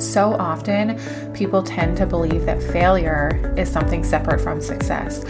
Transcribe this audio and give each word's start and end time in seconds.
So 0.00 0.34
often, 0.36 0.98
people 1.34 1.62
tend 1.62 1.98
to 1.98 2.06
believe 2.06 2.46
that 2.46 2.62
failure 2.62 3.54
is 3.58 3.70
something 3.70 4.02
separate 4.02 4.40
from 4.40 4.62
success. 4.62 5.22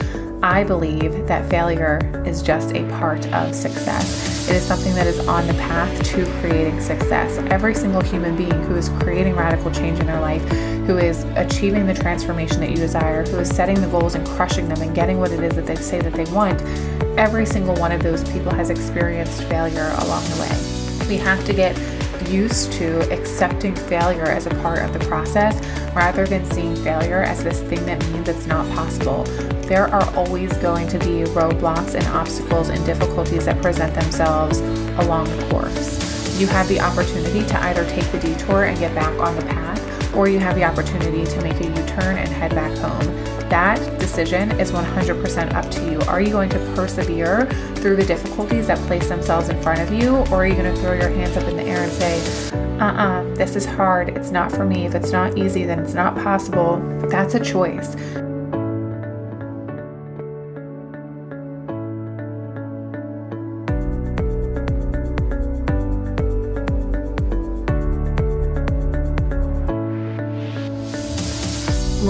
I 0.44 0.62
believe 0.62 1.26
that 1.26 1.50
failure 1.50 1.98
is 2.24 2.40
just 2.40 2.74
a 2.74 2.88
part 2.90 3.26
of 3.33 3.53
success. 3.53 4.48
It 4.48 4.54
is 4.56 4.62
something 4.62 4.94
that 4.94 5.08
is 5.08 5.19
on 5.26 5.46
the 5.48 5.54
path 5.54 6.03
to 6.14 6.24
creating 6.40 6.80
success. 6.80 7.37
Every 7.51 7.74
single 7.74 8.01
human 8.01 8.37
being 8.37 8.62
who 8.62 8.76
is 8.76 8.88
creating 9.01 9.35
radical 9.35 9.72
change 9.72 9.98
in 9.98 10.06
their 10.06 10.21
life, 10.21 10.42
who 10.87 10.98
is 10.98 11.24
achieving 11.34 11.87
the 11.87 11.94
transformation 11.94 12.60
that 12.60 12.71
you 12.71 12.76
desire, 12.76 13.26
who 13.26 13.38
is 13.38 13.48
setting 13.48 13.80
the 13.80 13.88
goals 13.88 14.14
and 14.14 14.24
crushing 14.28 14.68
them 14.68 14.80
and 14.82 14.94
getting 14.94 15.18
what 15.18 15.32
it 15.32 15.40
is 15.40 15.56
that 15.56 15.66
they 15.66 15.76
say 15.76 16.00
that 16.00 16.12
they 16.12 16.24
want, 16.32 16.62
every 17.18 17.45
single 17.45 17.74
one 17.74 17.91
of 17.91 18.02
those 18.05 18.23
people 18.30 18.55
has 18.55 18.70
experienced 18.70 19.42
failure 19.45 19.92
along 19.98 20.23
the 20.30 20.41
way. 20.41 21.06
We 21.09 21.16
have 21.16 21.45
to 21.46 21.52
get 21.52 21.77
used 22.30 22.72
to 22.74 23.00
accepting 23.12 23.74
failure 23.74 24.26
as 24.26 24.46
a 24.46 24.50
part 24.62 24.78
of 24.80 24.92
the 24.92 25.00
process 25.00 25.54
rather 25.94 26.26
than 26.26 26.44
seeing 26.52 26.76
failure 26.76 27.22
as 27.22 27.42
this 27.42 27.60
thing 27.62 27.84
that 27.86 28.00
means 28.10 28.28
it's 28.28 28.46
not 28.46 28.68
possible. 28.74 29.24
There 29.66 29.88
are 29.88 30.16
always 30.16 30.52
going 30.58 30.88
to 30.88 30.98
be 30.98 31.24
roadblocks 31.32 31.94
and 31.94 32.06
obstacles 32.08 32.68
and 32.68 32.84
difficulties 32.86 33.46
that 33.46 33.60
present 33.60 33.94
themselves 33.94 34.60
along 34.98 35.24
the 35.36 35.48
course. 35.50 36.38
You 36.40 36.46
have 36.48 36.68
the 36.68 36.80
opportunity 36.80 37.46
to 37.46 37.62
either 37.64 37.84
take 37.90 38.10
the 38.12 38.18
detour 38.18 38.64
and 38.64 38.78
get 38.78 38.94
back 38.94 39.18
on 39.20 39.36
the 39.36 39.42
path, 39.42 40.14
or 40.14 40.28
you 40.28 40.38
have 40.38 40.54
the 40.54 40.64
opportunity 40.64 41.24
to 41.24 41.42
make 41.42 41.60
a 41.60 41.66
U 41.66 41.86
turn 41.86 42.16
and 42.16 42.28
head 42.28 42.54
back 42.54 42.76
home. 42.78 43.39
That 43.50 43.98
decision 43.98 44.52
is 44.60 44.70
100% 44.70 45.54
up 45.54 45.68
to 45.72 45.90
you. 45.90 46.00
Are 46.02 46.20
you 46.20 46.30
going 46.30 46.50
to 46.50 46.59
persevere 46.77 47.46
through 47.74 47.96
the 47.96 48.06
difficulties 48.06 48.68
that 48.68 48.78
place 48.86 49.09
themselves 49.09 49.48
in 49.48 49.60
front 49.60 49.80
of 49.80 49.92
you, 49.92 50.18
or 50.30 50.45
are 50.45 50.46
you 50.46 50.54
going 50.54 50.73
to 50.73 50.80
throw 50.80 50.92
your 50.92 51.09
hands 51.09 51.36
up 51.36 51.42
in 51.48 51.56
the 51.56 51.64
air 51.64 51.82
and 51.82 51.90
say, 51.90 52.20
uh 52.52 52.84
uh-uh, 52.84 53.23
uh, 53.23 53.34
this 53.34 53.56
is 53.56 53.66
hard, 53.66 54.10
it's 54.10 54.30
not 54.30 54.52
for 54.52 54.65
me, 54.65 54.87
if 54.87 54.95
it's 54.95 55.10
not 55.10 55.37
easy, 55.37 55.65
then 55.65 55.80
it's 55.80 55.95
not 55.95 56.15
possible? 56.15 56.78
That's 57.10 57.34
a 57.34 57.40
choice. 57.40 57.96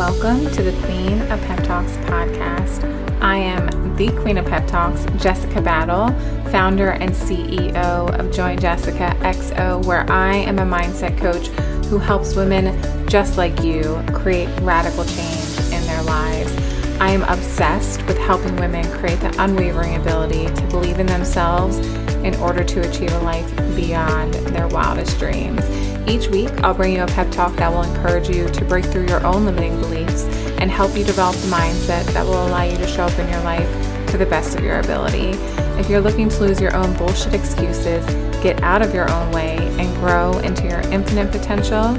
Welcome 0.00 0.50
to 0.52 0.62
the 0.62 0.72
Queen 0.86 1.20
of 1.30 1.38
Pep 1.42 1.62
Talks 1.62 1.92
podcast. 2.08 2.82
I 3.20 3.36
am 3.36 3.96
the 3.96 4.10
Queen 4.22 4.38
of 4.38 4.46
Pep 4.46 4.66
Talks, 4.66 5.04
Jessica 5.22 5.60
Battle, 5.60 6.08
founder 6.50 6.92
and 6.92 7.10
CEO 7.10 8.18
of 8.18 8.32
Join 8.32 8.58
Jessica 8.58 9.14
XO, 9.20 9.84
where 9.84 10.10
I 10.10 10.36
am 10.36 10.58
a 10.58 10.62
mindset 10.62 11.18
coach 11.18 11.48
who 11.88 11.98
helps 11.98 12.34
women 12.34 13.08
just 13.10 13.36
like 13.36 13.62
you 13.62 14.02
create 14.14 14.48
radical 14.62 15.04
change 15.04 15.58
in 15.70 15.86
their 15.86 16.02
lives. 16.04 16.50
I 16.98 17.10
am 17.10 17.22
obsessed 17.24 18.02
with 18.06 18.16
helping 18.16 18.56
women 18.56 18.90
create 18.92 19.20
the 19.20 19.34
unwavering 19.38 19.96
ability 19.96 20.46
to 20.46 20.66
believe 20.68 20.98
in 20.98 21.08
themselves 21.08 21.76
in 22.24 22.34
order 22.36 22.64
to 22.64 22.88
achieve 22.88 23.12
a 23.12 23.20
life 23.20 23.54
beyond 23.76 24.32
their 24.32 24.66
wildest 24.68 25.18
dreams. 25.18 25.62
Each 26.06 26.28
week, 26.28 26.50
I'll 26.62 26.74
bring 26.74 26.94
you 26.94 27.02
a 27.02 27.06
pep 27.06 27.30
talk 27.30 27.54
that 27.56 27.72
will 27.72 27.82
encourage 27.82 28.28
you 28.28 28.48
to 28.48 28.64
break 28.64 28.84
through 28.84 29.06
your 29.06 29.24
own 29.24 29.44
limiting 29.44 29.80
beliefs 29.80 30.24
and 30.58 30.70
help 30.70 30.96
you 30.96 31.04
develop 31.04 31.36
the 31.36 31.48
mindset 31.48 32.04
that 32.12 32.24
will 32.24 32.46
allow 32.46 32.62
you 32.62 32.76
to 32.76 32.86
show 32.86 33.04
up 33.04 33.18
in 33.18 33.28
your 33.28 33.40
life 33.42 33.68
to 34.08 34.18
the 34.18 34.26
best 34.26 34.56
of 34.56 34.64
your 34.64 34.80
ability. 34.80 35.30
If 35.78 35.88
you're 35.88 36.00
looking 36.00 36.28
to 36.28 36.40
lose 36.40 36.60
your 36.60 36.74
own 36.76 36.96
bullshit 36.96 37.32
excuses, 37.32 38.04
get 38.42 38.62
out 38.62 38.82
of 38.82 38.92
your 38.92 39.10
own 39.10 39.30
way, 39.30 39.56
and 39.78 39.94
grow 39.96 40.38
into 40.38 40.64
your 40.64 40.80
infinite 40.92 41.30
potential, 41.30 41.94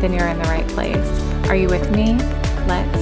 then 0.00 0.12
you're 0.12 0.28
in 0.28 0.38
the 0.38 0.48
right 0.48 0.66
place. 0.68 1.08
Are 1.48 1.56
you 1.56 1.68
with 1.68 1.90
me? 1.94 2.14
Let's 2.66 2.95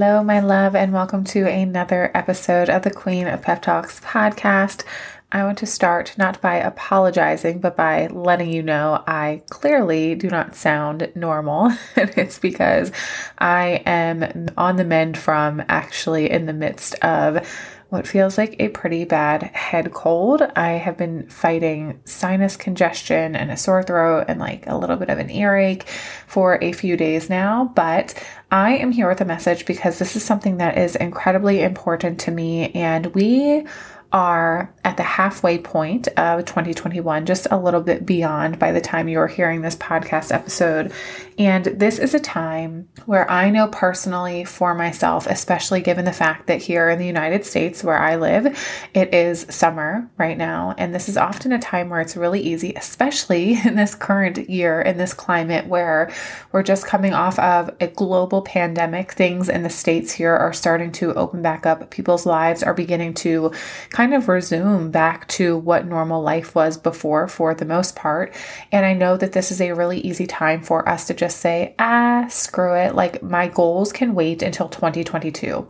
Hello, 0.00 0.22
my 0.22 0.38
love, 0.38 0.76
and 0.76 0.92
welcome 0.92 1.24
to 1.24 1.48
another 1.48 2.12
episode 2.14 2.70
of 2.70 2.82
the 2.82 2.90
Queen 2.92 3.26
of 3.26 3.42
Pep 3.42 3.60
Talks 3.60 3.98
podcast. 3.98 4.84
I 5.30 5.44
want 5.44 5.58
to 5.58 5.66
start 5.66 6.14
not 6.16 6.40
by 6.40 6.56
apologizing, 6.56 7.60
but 7.60 7.76
by 7.76 8.06
letting 8.06 8.50
you 8.50 8.62
know 8.62 9.02
I 9.06 9.42
clearly 9.50 10.14
do 10.14 10.28
not 10.28 10.56
sound 10.56 11.12
normal. 11.14 11.66
and 11.96 12.10
it's 12.16 12.38
because 12.38 12.90
I 13.36 13.82
am 13.84 14.48
on 14.56 14.76
the 14.76 14.84
mend 14.84 15.18
from 15.18 15.62
actually 15.68 16.30
in 16.30 16.46
the 16.46 16.54
midst 16.54 16.94
of 16.96 17.46
what 17.90 18.06
feels 18.06 18.36
like 18.36 18.56
a 18.58 18.68
pretty 18.68 19.04
bad 19.04 19.42
head 19.42 19.92
cold. 19.92 20.42
I 20.56 20.72
have 20.72 20.96
been 20.96 21.26
fighting 21.28 22.00
sinus 22.04 22.56
congestion 22.56 23.34
and 23.34 23.50
a 23.50 23.56
sore 23.56 23.82
throat 23.82 24.26
and 24.28 24.38
like 24.38 24.66
a 24.66 24.76
little 24.76 24.96
bit 24.96 25.08
of 25.08 25.18
an 25.18 25.30
earache 25.30 25.88
for 26.26 26.58
a 26.62 26.72
few 26.72 26.96
days 26.96 27.30
now, 27.30 27.72
but 27.74 28.14
I 28.50 28.76
am 28.76 28.92
here 28.92 29.08
with 29.08 29.22
a 29.22 29.26
message 29.26 29.64
because 29.64 29.98
this 29.98 30.16
is 30.16 30.24
something 30.24 30.58
that 30.58 30.76
is 30.76 30.96
incredibly 30.96 31.62
important 31.62 32.20
to 32.20 32.30
me 32.30 32.70
and 32.72 33.06
we 33.14 33.66
are 34.12 34.72
at 34.84 34.96
the 34.96 35.02
halfway 35.02 35.58
point 35.58 36.08
of 36.16 36.44
2021, 36.44 37.26
just 37.26 37.46
a 37.50 37.58
little 37.58 37.80
bit 37.80 38.06
beyond 38.06 38.58
by 38.58 38.72
the 38.72 38.80
time 38.80 39.08
you're 39.08 39.26
hearing 39.26 39.60
this 39.60 39.76
podcast 39.76 40.32
episode. 40.32 40.92
And 41.38 41.66
this 41.66 42.00
is 42.00 42.14
a 42.14 42.20
time 42.20 42.88
where 43.06 43.30
I 43.30 43.50
know 43.50 43.68
personally 43.68 44.44
for 44.44 44.74
myself, 44.74 45.28
especially 45.28 45.80
given 45.80 46.04
the 46.04 46.12
fact 46.12 46.48
that 46.48 46.60
here 46.60 46.88
in 46.88 46.98
the 46.98 47.06
United 47.06 47.46
States 47.46 47.84
where 47.84 47.98
I 47.98 48.16
live, 48.16 48.58
it 48.92 49.14
is 49.14 49.46
summer 49.48 50.10
right 50.18 50.36
now. 50.36 50.74
And 50.76 50.92
this 50.92 51.08
is 51.08 51.16
often 51.16 51.52
a 51.52 51.60
time 51.60 51.90
where 51.90 52.00
it's 52.00 52.16
really 52.16 52.40
easy, 52.40 52.74
especially 52.74 53.52
in 53.64 53.76
this 53.76 53.94
current 53.94 54.50
year, 54.50 54.80
in 54.80 54.98
this 54.98 55.14
climate 55.14 55.68
where 55.68 56.12
we're 56.50 56.64
just 56.64 56.86
coming 56.86 57.14
off 57.14 57.38
of 57.38 57.70
a 57.80 57.86
global 57.86 58.42
pandemic. 58.42 59.12
Things 59.12 59.48
in 59.48 59.62
the 59.62 59.70
States 59.70 60.10
here 60.10 60.34
are 60.34 60.52
starting 60.52 60.90
to 60.92 61.14
open 61.14 61.40
back 61.40 61.64
up. 61.64 61.88
People's 61.90 62.26
lives 62.26 62.64
are 62.64 62.74
beginning 62.74 63.14
to 63.14 63.52
kind 63.90 64.12
of 64.12 64.28
resume 64.28 64.90
back 64.90 65.28
to 65.28 65.56
what 65.56 65.86
normal 65.86 66.20
life 66.20 66.56
was 66.56 66.76
before 66.76 67.28
for 67.28 67.54
the 67.54 67.64
most 67.64 67.94
part. 67.94 68.34
And 68.72 68.84
I 68.84 68.92
know 68.92 69.16
that 69.16 69.32
this 69.32 69.52
is 69.52 69.60
a 69.60 69.70
really 69.70 70.00
easy 70.00 70.26
time 70.26 70.62
for 70.62 70.88
us 70.88 71.06
to 71.06 71.14
just 71.14 71.27
say, 71.28 71.74
ah, 71.78 72.26
screw 72.28 72.74
it. 72.74 72.94
Like 72.94 73.22
my 73.22 73.48
goals 73.48 73.92
can 73.92 74.14
wait 74.14 74.42
until 74.42 74.68
2022. 74.68 75.66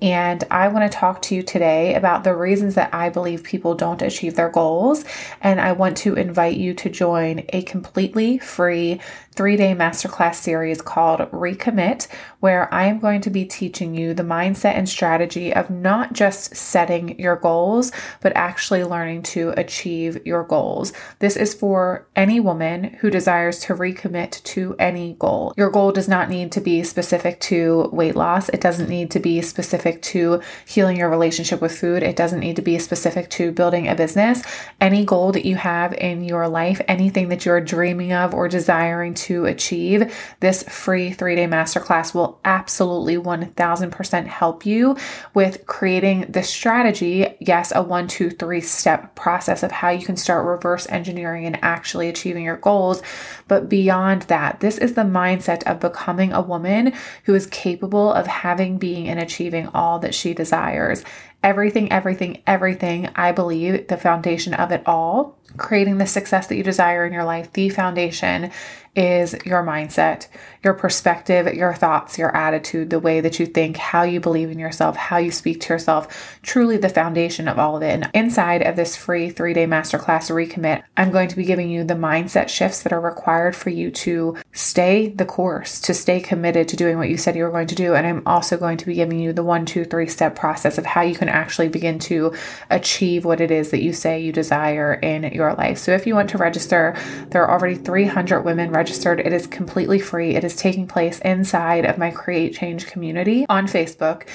And 0.00 0.44
I 0.50 0.68
want 0.68 0.90
to 0.90 0.96
talk 0.96 1.22
to 1.22 1.34
you 1.34 1.42
today 1.42 1.94
about 1.94 2.24
the 2.24 2.34
reasons 2.34 2.74
that 2.76 2.94
I 2.94 3.08
believe 3.08 3.42
people 3.42 3.74
don't 3.74 4.02
achieve 4.02 4.34
their 4.34 4.50
goals. 4.50 5.04
And 5.40 5.60
I 5.60 5.72
want 5.72 5.96
to 5.98 6.14
invite 6.14 6.56
you 6.56 6.74
to 6.74 6.88
join 6.88 7.44
a 7.48 7.62
completely 7.62 8.38
free 8.38 9.00
three 9.38 9.56
day 9.56 9.72
masterclass 9.72 10.34
series 10.34 10.82
called 10.82 11.20
Recommit, 11.30 12.08
where 12.40 12.74
I 12.74 12.86
am 12.86 12.98
going 12.98 13.20
to 13.20 13.30
be 13.30 13.44
teaching 13.44 13.94
you 13.94 14.12
the 14.12 14.24
mindset 14.24 14.74
and 14.74 14.88
strategy 14.88 15.54
of 15.54 15.70
not 15.70 16.12
just 16.12 16.56
setting 16.56 17.16
your 17.20 17.36
goals, 17.36 17.92
but 18.20 18.32
actually 18.34 18.82
learning 18.82 19.22
to 19.22 19.54
achieve 19.56 20.26
your 20.26 20.42
goals. 20.42 20.92
This 21.20 21.36
is 21.36 21.54
for 21.54 22.08
any 22.16 22.40
woman 22.40 22.82
who 22.98 23.10
desires 23.10 23.60
to 23.60 23.76
recommit 23.76 24.42
to 24.42 24.74
any 24.80 24.97
goal. 25.18 25.54
Your 25.56 25.70
goal 25.70 25.92
does 25.92 26.08
not 26.08 26.28
need 26.28 26.52
to 26.52 26.60
be 26.60 26.82
specific 26.82 27.40
to 27.40 27.88
weight 27.92 28.16
loss, 28.16 28.48
it 28.48 28.60
doesn't 28.60 28.88
need 28.88 29.10
to 29.12 29.20
be 29.20 29.40
specific 29.40 30.02
to 30.02 30.40
healing 30.66 30.96
your 30.96 31.10
relationship 31.10 31.60
with 31.60 31.78
food, 31.78 32.02
it 32.02 32.16
doesn't 32.16 32.40
need 32.40 32.56
to 32.56 32.62
be 32.62 32.78
specific 32.78 33.30
to 33.30 33.52
building 33.52 33.88
a 33.88 33.94
business. 33.94 34.42
Any 34.80 35.04
goal 35.04 35.32
that 35.32 35.46
you 35.46 35.56
have 35.56 35.92
in 35.94 36.24
your 36.24 36.48
life, 36.48 36.80
anything 36.88 37.28
that 37.28 37.46
you're 37.46 37.60
dreaming 37.60 38.12
of 38.12 38.34
or 38.34 38.48
desiring 38.48 39.14
to 39.14 39.28
to 39.28 39.44
achieve, 39.44 40.14
this 40.40 40.62
free 40.62 41.12
three 41.12 41.36
day 41.36 41.46
masterclass 41.46 42.14
will 42.14 42.40
absolutely 42.46 43.16
1000% 43.18 44.26
help 44.26 44.64
you 44.64 44.96
with 45.34 45.66
creating 45.66 46.22
the 46.30 46.42
strategy. 46.42 47.36
Yes, 47.40 47.70
a 47.74 47.82
one, 47.82 48.08
two, 48.08 48.30
three 48.30 48.62
step 48.62 49.14
process 49.14 49.62
of 49.62 49.70
how 49.70 49.90
you 49.90 50.04
can 50.04 50.16
start 50.16 50.46
reverse 50.46 50.88
engineering 50.88 51.44
and 51.44 51.62
actually 51.62 52.08
achieving 52.08 52.44
your 52.44 52.56
goals. 52.56 53.02
But 53.48 53.68
beyond 53.68 54.22
that, 54.22 54.60
this 54.60 54.78
is 54.78 54.87
the 54.94 55.02
mindset 55.02 55.62
of 55.64 55.80
becoming 55.80 56.32
a 56.32 56.40
woman 56.40 56.92
who 57.24 57.34
is 57.34 57.46
capable 57.46 58.12
of 58.12 58.26
having, 58.26 58.78
being, 58.78 59.08
and 59.08 59.20
achieving 59.20 59.68
all 59.68 59.98
that 60.00 60.14
she 60.14 60.34
desires. 60.34 61.04
Everything, 61.42 61.90
everything, 61.92 62.42
everything, 62.46 63.08
I 63.14 63.32
believe 63.32 63.88
the 63.88 63.96
foundation 63.96 64.54
of 64.54 64.72
it 64.72 64.82
all, 64.86 65.38
creating 65.56 65.98
the 65.98 66.06
success 66.06 66.48
that 66.48 66.56
you 66.56 66.64
desire 66.64 67.06
in 67.06 67.12
your 67.12 67.24
life, 67.24 67.52
the 67.52 67.68
foundation 67.68 68.50
is 68.98 69.36
your 69.46 69.62
mindset, 69.62 70.26
your 70.64 70.74
perspective, 70.74 71.54
your 71.54 71.72
thoughts, 71.72 72.18
your 72.18 72.34
attitude, 72.34 72.90
the 72.90 72.98
way 72.98 73.20
that 73.20 73.38
you 73.38 73.46
think, 73.46 73.76
how 73.76 74.02
you 74.02 74.18
believe 74.18 74.50
in 74.50 74.58
yourself, 74.58 74.96
how 74.96 75.18
you 75.18 75.30
speak 75.30 75.60
to 75.60 75.72
yourself, 75.72 76.40
truly 76.42 76.76
the 76.76 76.88
foundation 76.88 77.46
of 77.46 77.60
all 77.60 77.76
of 77.76 77.82
it. 77.84 77.90
And 77.90 78.10
inside 78.12 78.62
of 78.62 78.74
this 78.74 78.96
free 78.96 79.30
three 79.30 79.54
day 79.54 79.66
masterclass 79.66 80.32
recommit, 80.32 80.82
I'm 80.96 81.12
going 81.12 81.28
to 81.28 81.36
be 81.36 81.44
giving 81.44 81.70
you 81.70 81.84
the 81.84 81.94
mindset 81.94 82.48
shifts 82.48 82.82
that 82.82 82.92
are 82.92 83.00
required 83.00 83.54
for 83.54 83.70
you 83.70 83.92
to 83.92 84.36
stay 84.52 85.06
the 85.06 85.24
course, 85.24 85.80
to 85.82 85.94
stay 85.94 86.18
committed 86.18 86.66
to 86.68 86.76
doing 86.76 86.98
what 86.98 87.08
you 87.08 87.16
said 87.16 87.36
you 87.36 87.44
were 87.44 87.50
going 87.50 87.68
to 87.68 87.76
do. 87.76 87.94
And 87.94 88.04
I'm 88.04 88.22
also 88.26 88.56
going 88.56 88.78
to 88.78 88.86
be 88.86 88.94
giving 88.94 89.20
you 89.20 89.32
the 89.32 89.44
one, 89.44 89.64
two, 89.64 89.84
three 89.84 90.08
step 90.08 90.34
process 90.34 90.76
of 90.76 90.84
how 90.84 91.02
you 91.02 91.14
can 91.14 91.28
actually 91.28 91.68
begin 91.68 92.00
to 92.00 92.34
achieve 92.68 93.24
what 93.24 93.40
it 93.40 93.52
is 93.52 93.70
that 93.70 93.82
you 93.82 93.92
say 93.92 94.20
you 94.20 94.32
desire 94.32 94.94
in 94.94 95.22
your 95.32 95.54
life. 95.54 95.78
So 95.78 95.92
if 95.92 96.04
you 96.04 96.16
want 96.16 96.30
to 96.30 96.38
register, 96.38 96.96
there 97.30 97.46
are 97.46 97.56
already 97.56 97.76
300 97.76 98.42
women 98.42 98.72
registered. 98.72 98.87
It 99.20 99.32
is 99.32 99.46
completely 99.46 99.98
free. 99.98 100.36
It 100.36 100.44
is 100.44 100.56
taking 100.56 100.86
place 100.86 101.18
inside 101.20 101.84
of 101.84 101.98
my 101.98 102.10
Create 102.10 102.54
Change 102.54 102.86
community 102.86 103.46
on 103.48 103.66
Facebook. 103.66 104.26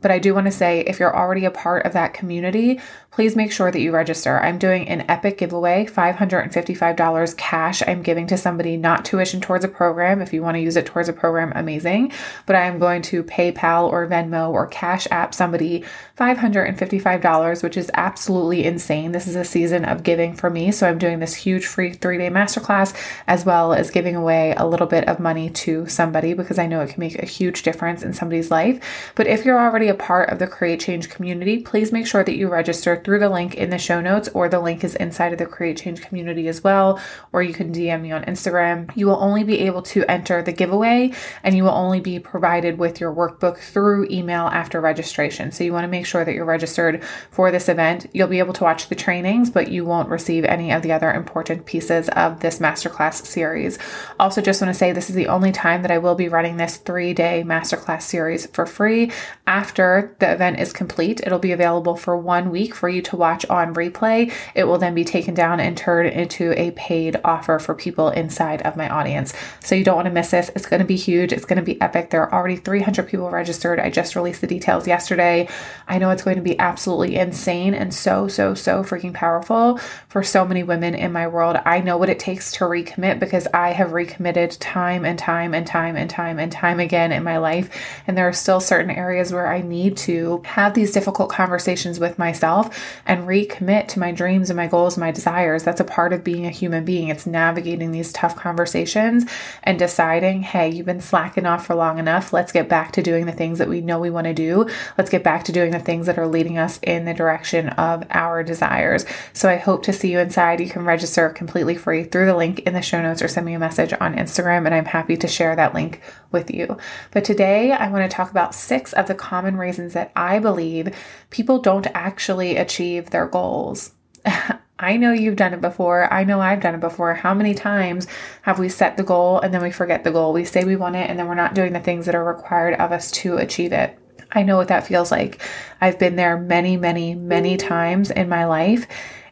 But 0.00 0.10
I 0.10 0.18
do 0.18 0.34
want 0.34 0.46
to 0.46 0.50
say 0.50 0.80
if 0.80 0.98
you're 0.98 1.16
already 1.16 1.44
a 1.44 1.50
part 1.50 1.86
of 1.86 1.92
that 1.92 2.14
community, 2.14 2.80
please 3.10 3.34
make 3.36 3.52
sure 3.52 3.70
that 3.70 3.80
you 3.80 3.92
register. 3.92 4.40
I'm 4.40 4.58
doing 4.58 4.88
an 4.88 5.04
epic 5.08 5.38
giveaway, 5.38 5.84
$555 5.84 7.36
cash 7.36 7.82
I'm 7.86 8.02
giving 8.02 8.26
to 8.28 8.36
somebody, 8.36 8.76
not 8.76 9.04
tuition 9.04 9.40
towards 9.40 9.64
a 9.64 9.68
program. 9.68 10.22
If 10.22 10.32
you 10.32 10.42
want 10.42 10.54
to 10.56 10.60
use 10.60 10.76
it 10.76 10.86
towards 10.86 11.08
a 11.08 11.12
program, 11.12 11.52
amazing. 11.54 12.12
But 12.46 12.56
I 12.56 12.66
am 12.66 12.78
going 12.78 13.02
to 13.02 13.24
PayPal 13.24 13.90
or 13.90 14.06
Venmo 14.06 14.50
or 14.50 14.66
Cash 14.68 15.08
App 15.10 15.34
somebody 15.34 15.84
$555, 16.18 17.62
which 17.62 17.76
is 17.76 17.90
absolutely 17.94 18.64
insane. 18.64 19.12
This 19.12 19.26
is 19.26 19.36
a 19.36 19.44
season 19.44 19.84
of 19.84 20.02
giving 20.02 20.34
for 20.34 20.48
me. 20.48 20.70
So 20.70 20.88
I'm 20.88 20.98
doing 20.98 21.18
this 21.18 21.34
huge 21.34 21.66
free 21.66 21.92
three 21.92 22.18
day 22.18 22.30
masterclass 22.30 22.94
as 23.26 23.44
well 23.44 23.72
as 23.74 23.90
giving 23.90 24.16
away 24.16 24.54
a 24.56 24.66
little 24.66 24.86
bit 24.86 25.08
of 25.08 25.18
money 25.20 25.50
to 25.50 25.86
somebody 25.88 26.34
because 26.34 26.58
I 26.58 26.66
know 26.66 26.80
it 26.80 26.90
can 26.90 27.00
make 27.00 27.20
a 27.20 27.26
huge 27.26 27.62
difference 27.62 28.02
in 28.02 28.12
somebody's 28.12 28.50
life. 28.50 29.12
But 29.14 29.26
if 29.26 29.44
you're 29.44 29.60
already 29.60 29.89
a 29.90 29.94
part 29.94 30.30
of 30.30 30.38
the 30.38 30.46
Create 30.46 30.80
Change 30.80 31.10
community, 31.10 31.60
please 31.60 31.92
make 31.92 32.06
sure 32.06 32.24
that 32.24 32.36
you 32.36 32.48
register 32.48 33.02
through 33.04 33.18
the 33.18 33.28
link 33.28 33.54
in 33.54 33.68
the 33.68 33.78
show 33.78 34.00
notes, 34.00 34.30
or 34.32 34.48
the 34.48 34.60
link 34.60 34.82
is 34.82 34.94
inside 34.94 35.32
of 35.32 35.38
the 35.38 35.44
Create 35.44 35.76
Change 35.76 36.00
community 36.00 36.48
as 36.48 36.64
well, 36.64 36.98
or 37.32 37.42
you 37.42 37.52
can 37.52 37.72
DM 37.72 38.00
me 38.00 38.12
on 38.12 38.24
Instagram. 38.24 38.90
You 38.96 39.06
will 39.06 39.22
only 39.22 39.44
be 39.44 39.58
able 39.60 39.82
to 39.82 40.04
enter 40.10 40.40
the 40.42 40.52
giveaway 40.52 41.12
and 41.42 41.56
you 41.56 41.64
will 41.64 41.70
only 41.70 42.00
be 42.00 42.18
provided 42.18 42.78
with 42.78 43.00
your 43.00 43.14
workbook 43.14 43.58
through 43.58 44.06
email 44.10 44.46
after 44.46 44.80
registration. 44.80 45.52
So 45.52 45.64
you 45.64 45.72
want 45.72 45.84
to 45.84 45.88
make 45.88 46.06
sure 46.06 46.24
that 46.24 46.34
you're 46.34 46.44
registered 46.44 47.02
for 47.30 47.50
this 47.50 47.68
event. 47.68 48.06
You'll 48.12 48.28
be 48.28 48.38
able 48.38 48.54
to 48.54 48.64
watch 48.64 48.88
the 48.88 48.94
trainings, 48.94 49.50
but 49.50 49.68
you 49.68 49.84
won't 49.84 50.08
receive 50.08 50.44
any 50.44 50.72
of 50.72 50.82
the 50.82 50.92
other 50.92 51.12
important 51.12 51.66
pieces 51.66 52.08
of 52.10 52.40
this 52.40 52.58
masterclass 52.58 53.24
series. 53.26 53.78
Also, 54.18 54.40
just 54.40 54.62
want 54.62 54.72
to 54.72 54.78
say 54.78 54.92
this 54.92 55.10
is 55.10 55.16
the 55.16 55.28
only 55.28 55.52
time 55.52 55.82
that 55.82 55.90
I 55.90 55.98
will 55.98 56.14
be 56.14 56.28
running 56.28 56.56
this 56.56 56.76
three 56.76 57.12
day 57.14 57.42
masterclass 57.44 58.02
series 58.02 58.46
for 58.46 58.66
free. 58.66 59.10
After 59.46 59.79
the 60.18 60.32
event 60.32 60.60
is 60.60 60.72
complete, 60.72 61.20
it'll 61.24 61.38
be 61.38 61.52
available 61.52 61.96
for 61.96 62.16
one 62.16 62.50
week 62.50 62.74
for 62.74 62.88
you 62.88 63.02
to 63.02 63.16
watch 63.16 63.46
on 63.46 63.74
replay. 63.74 64.32
It 64.54 64.64
will 64.64 64.78
then 64.78 64.94
be 64.94 65.04
taken 65.04 65.34
down 65.34 65.60
and 65.60 65.76
turned 65.76 66.08
into 66.10 66.52
a 66.60 66.70
paid 66.72 67.20
offer 67.24 67.58
for 67.58 67.74
people 67.74 68.10
inside 68.10 68.62
of 68.62 68.76
my 68.76 68.88
audience. 68.88 69.32
So 69.60 69.74
you 69.74 69.84
don't 69.84 69.96
want 69.96 70.06
to 70.06 70.12
miss 70.12 70.30
this. 70.30 70.50
It's 70.54 70.66
going 70.66 70.80
to 70.80 70.86
be 70.86 70.96
huge. 70.96 71.32
It's 71.32 71.44
going 71.44 71.58
to 71.58 71.64
be 71.64 71.80
epic. 71.80 72.10
There 72.10 72.22
are 72.22 72.32
already 72.32 72.56
300 72.56 73.08
people 73.08 73.30
registered. 73.30 73.80
I 73.80 73.90
just 73.90 74.16
released 74.16 74.40
the 74.40 74.46
details 74.46 74.86
yesterday. 74.86 75.48
I 75.88 75.98
know 75.98 76.10
it's 76.10 76.22
going 76.22 76.36
to 76.36 76.42
be 76.42 76.58
absolutely 76.58 77.16
insane 77.16 77.74
and 77.74 77.94
so, 77.94 78.28
so, 78.28 78.54
so 78.54 78.82
freaking 78.82 79.14
powerful 79.14 79.78
for 80.08 80.22
so 80.22 80.44
many 80.44 80.62
women 80.62 80.94
in 80.94 81.12
my 81.12 81.26
world. 81.26 81.56
I 81.64 81.80
know 81.80 81.96
what 81.96 82.10
it 82.10 82.18
takes 82.18 82.52
to 82.52 82.64
recommit 82.64 83.18
because 83.18 83.46
I 83.54 83.70
have 83.70 83.92
recommitted 83.92 84.52
time 84.52 85.04
and 85.04 85.18
time 85.18 85.54
and 85.54 85.66
time 85.66 85.96
and 85.96 86.10
time 86.10 86.38
and 86.38 86.50
time 86.50 86.80
again 86.80 87.12
in 87.12 87.22
my 87.22 87.38
life. 87.38 87.70
And 88.06 88.16
there 88.16 88.28
are 88.28 88.32
still 88.32 88.60
certain 88.60 88.90
areas 88.90 89.32
where 89.32 89.46
I 89.46 89.62
need 89.70 89.96
to 89.98 90.42
have 90.44 90.74
these 90.74 90.92
difficult 90.92 91.30
conversations 91.30 91.98
with 91.98 92.18
myself 92.18 93.00
and 93.06 93.26
recommit 93.26 93.88
to 93.88 93.98
my 93.98 94.12
dreams 94.12 94.50
and 94.50 94.56
my 94.58 94.66
goals, 94.66 94.96
and 94.96 95.00
my 95.00 95.10
desires. 95.10 95.62
That's 95.62 95.80
a 95.80 95.84
part 95.84 96.12
of 96.12 96.22
being 96.22 96.44
a 96.44 96.50
human 96.50 96.84
being. 96.84 97.08
It's 97.08 97.26
navigating 97.26 97.92
these 97.92 98.12
tough 98.12 98.36
conversations 98.36 99.24
and 99.62 99.78
deciding, 99.78 100.42
hey, 100.42 100.68
you've 100.68 100.84
been 100.84 101.00
slacking 101.00 101.46
off 101.46 101.64
for 101.64 101.74
long 101.74 101.98
enough. 101.98 102.32
Let's 102.32 102.52
get 102.52 102.68
back 102.68 102.92
to 102.92 103.02
doing 103.02 103.24
the 103.24 103.32
things 103.32 103.58
that 103.58 103.68
we 103.68 103.80
know 103.80 103.98
we 103.98 104.10
want 104.10 104.26
to 104.26 104.34
do. 104.34 104.68
Let's 104.98 105.10
get 105.10 105.24
back 105.24 105.44
to 105.44 105.52
doing 105.52 105.70
the 105.70 105.78
things 105.78 106.06
that 106.06 106.18
are 106.18 106.26
leading 106.26 106.58
us 106.58 106.78
in 106.82 107.04
the 107.04 107.14
direction 107.14 107.68
of 107.70 108.04
our 108.10 108.42
desires. 108.42 109.06
So 109.32 109.48
I 109.48 109.56
hope 109.56 109.84
to 109.84 109.92
see 109.92 110.10
you 110.12 110.18
inside. 110.18 110.60
You 110.60 110.68
can 110.68 110.84
register 110.84 111.28
completely 111.30 111.76
free 111.76 112.04
through 112.04 112.26
the 112.26 112.36
link 112.36 112.60
in 112.60 112.74
the 112.74 112.82
show 112.82 113.00
notes 113.00 113.22
or 113.22 113.28
send 113.28 113.46
me 113.46 113.54
a 113.54 113.58
message 113.58 113.92
on 114.00 114.16
Instagram, 114.16 114.66
and 114.66 114.74
I'm 114.74 114.86
happy 114.86 115.16
to 115.16 115.28
share 115.28 115.54
that 115.54 115.74
link 115.74 116.00
with 116.32 116.50
you. 116.50 116.76
But 117.12 117.24
today 117.24 117.72
I 117.72 117.88
want 117.88 118.10
to 118.10 118.14
talk 118.14 118.30
about 118.30 118.54
six 118.54 118.92
of 118.92 119.06
the 119.06 119.14
common 119.14 119.56
reasons 119.60 119.92
that 119.92 120.10
I 120.16 120.38
believe 120.38 120.96
people 121.30 121.60
don't 121.60 121.86
actually 121.94 122.56
achieve 122.56 123.10
their 123.10 123.26
goals. 123.26 123.92
I 124.80 124.96
know 124.96 125.12
you've 125.12 125.36
done 125.36 125.52
it 125.52 125.60
before. 125.60 126.10
I 126.12 126.24
know 126.24 126.40
I've 126.40 126.62
done 126.62 126.74
it 126.74 126.80
before. 126.80 127.14
How 127.14 127.34
many 127.34 127.54
times 127.54 128.06
have 128.42 128.58
we 128.58 128.70
set 128.70 128.96
the 128.96 129.02
goal 129.02 129.38
and 129.40 129.52
then 129.52 129.62
we 129.62 129.70
forget 129.70 130.04
the 130.04 130.10
goal? 130.10 130.32
We 130.32 130.46
say 130.46 130.64
we 130.64 130.76
want 130.76 130.96
it 130.96 131.10
and 131.10 131.18
then 131.18 131.28
we're 131.28 131.34
not 131.34 131.54
doing 131.54 131.74
the 131.74 131.80
things 131.80 132.06
that 132.06 132.14
are 132.14 132.24
required 132.24 132.74
of 132.80 132.90
us 132.90 133.10
to 133.12 133.36
achieve 133.36 133.72
it. 133.72 133.98
I 134.32 134.42
know 134.42 134.56
what 134.56 134.68
that 134.68 134.86
feels 134.86 135.10
like. 135.10 135.42
I've 135.80 135.98
been 135.98 136.16
there 136.16 136.38
many, 136.38 136.76
many, 136.76 137.14
many 137.14 137.56
mm-hmm. 137.56 137.68
times 137.68 138.10
in 138.10 138.28
my 138.28 138.46
life. 138.46 138.86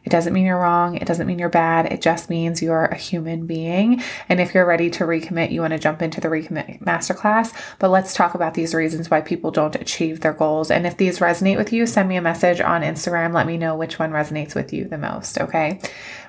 It 0.08 0.10
doesn't 0.10 0.32
mean 0.32 0.46
you're 0.46 0.58
wrong. 0.58 0.96
It 0.96 1.06
doesn't 1.06 1.26
mean 1.26 1.38
you're 1.38 1.50
bad. 1.50 1.92
It 1.92 2.00
just 2.00 2.30
means 2.30 2.62
you're 2.62 2.86
a 2.86 2.96
human 2.96 3.46
being. 3.46 4.02
And 4.30 4.40
if 4.40 4.54
you're 4.54 4.64
ready 4.64 4.88
to 4.88 5.04
recommit, 5.04 5.52
you 5.52 5.60
want 5.60 5.74
to 5.74 5.78
jump 5.78 6.00
into 6.00 6.18
the 6.18 6.28
recommit 6.28 6.82
masterclass. 6.82 7.52
But 7.78 7.90
let's 7.90 8.14
talk 8.14 8.32
about 8.32 8.54
these 8.54 8.74
reasons 8.74 9.10
why 9.10 9.20
people 9.20 9.50
don't 9.50 9.74
achieve 9.74 10.20
their 10.20 10.32
goals. 10.32 10.70
And 10.70 10.86
if 10.86 10.96
these 10.96 11.18
resonate 11.18 11.58
with 11.58 11.74
you, 11.74 11.84
send 11.84 12.08
me 12.08 12.16
a 12.16 12.22
message 12.22 12.58
on 12.58 12.80
Instagram. 12.80 13.34
Let 13.34 13.46
me 13.46 13.58
know 13.58 13.76
which 13.76 13.98
one 13.98 14.10
resonates 14.12 14.54
with 14.54 14.72
you 14.72 14.86
the 14.86 14.96
most. 14.96 15.38
Okay. 15.38 15.78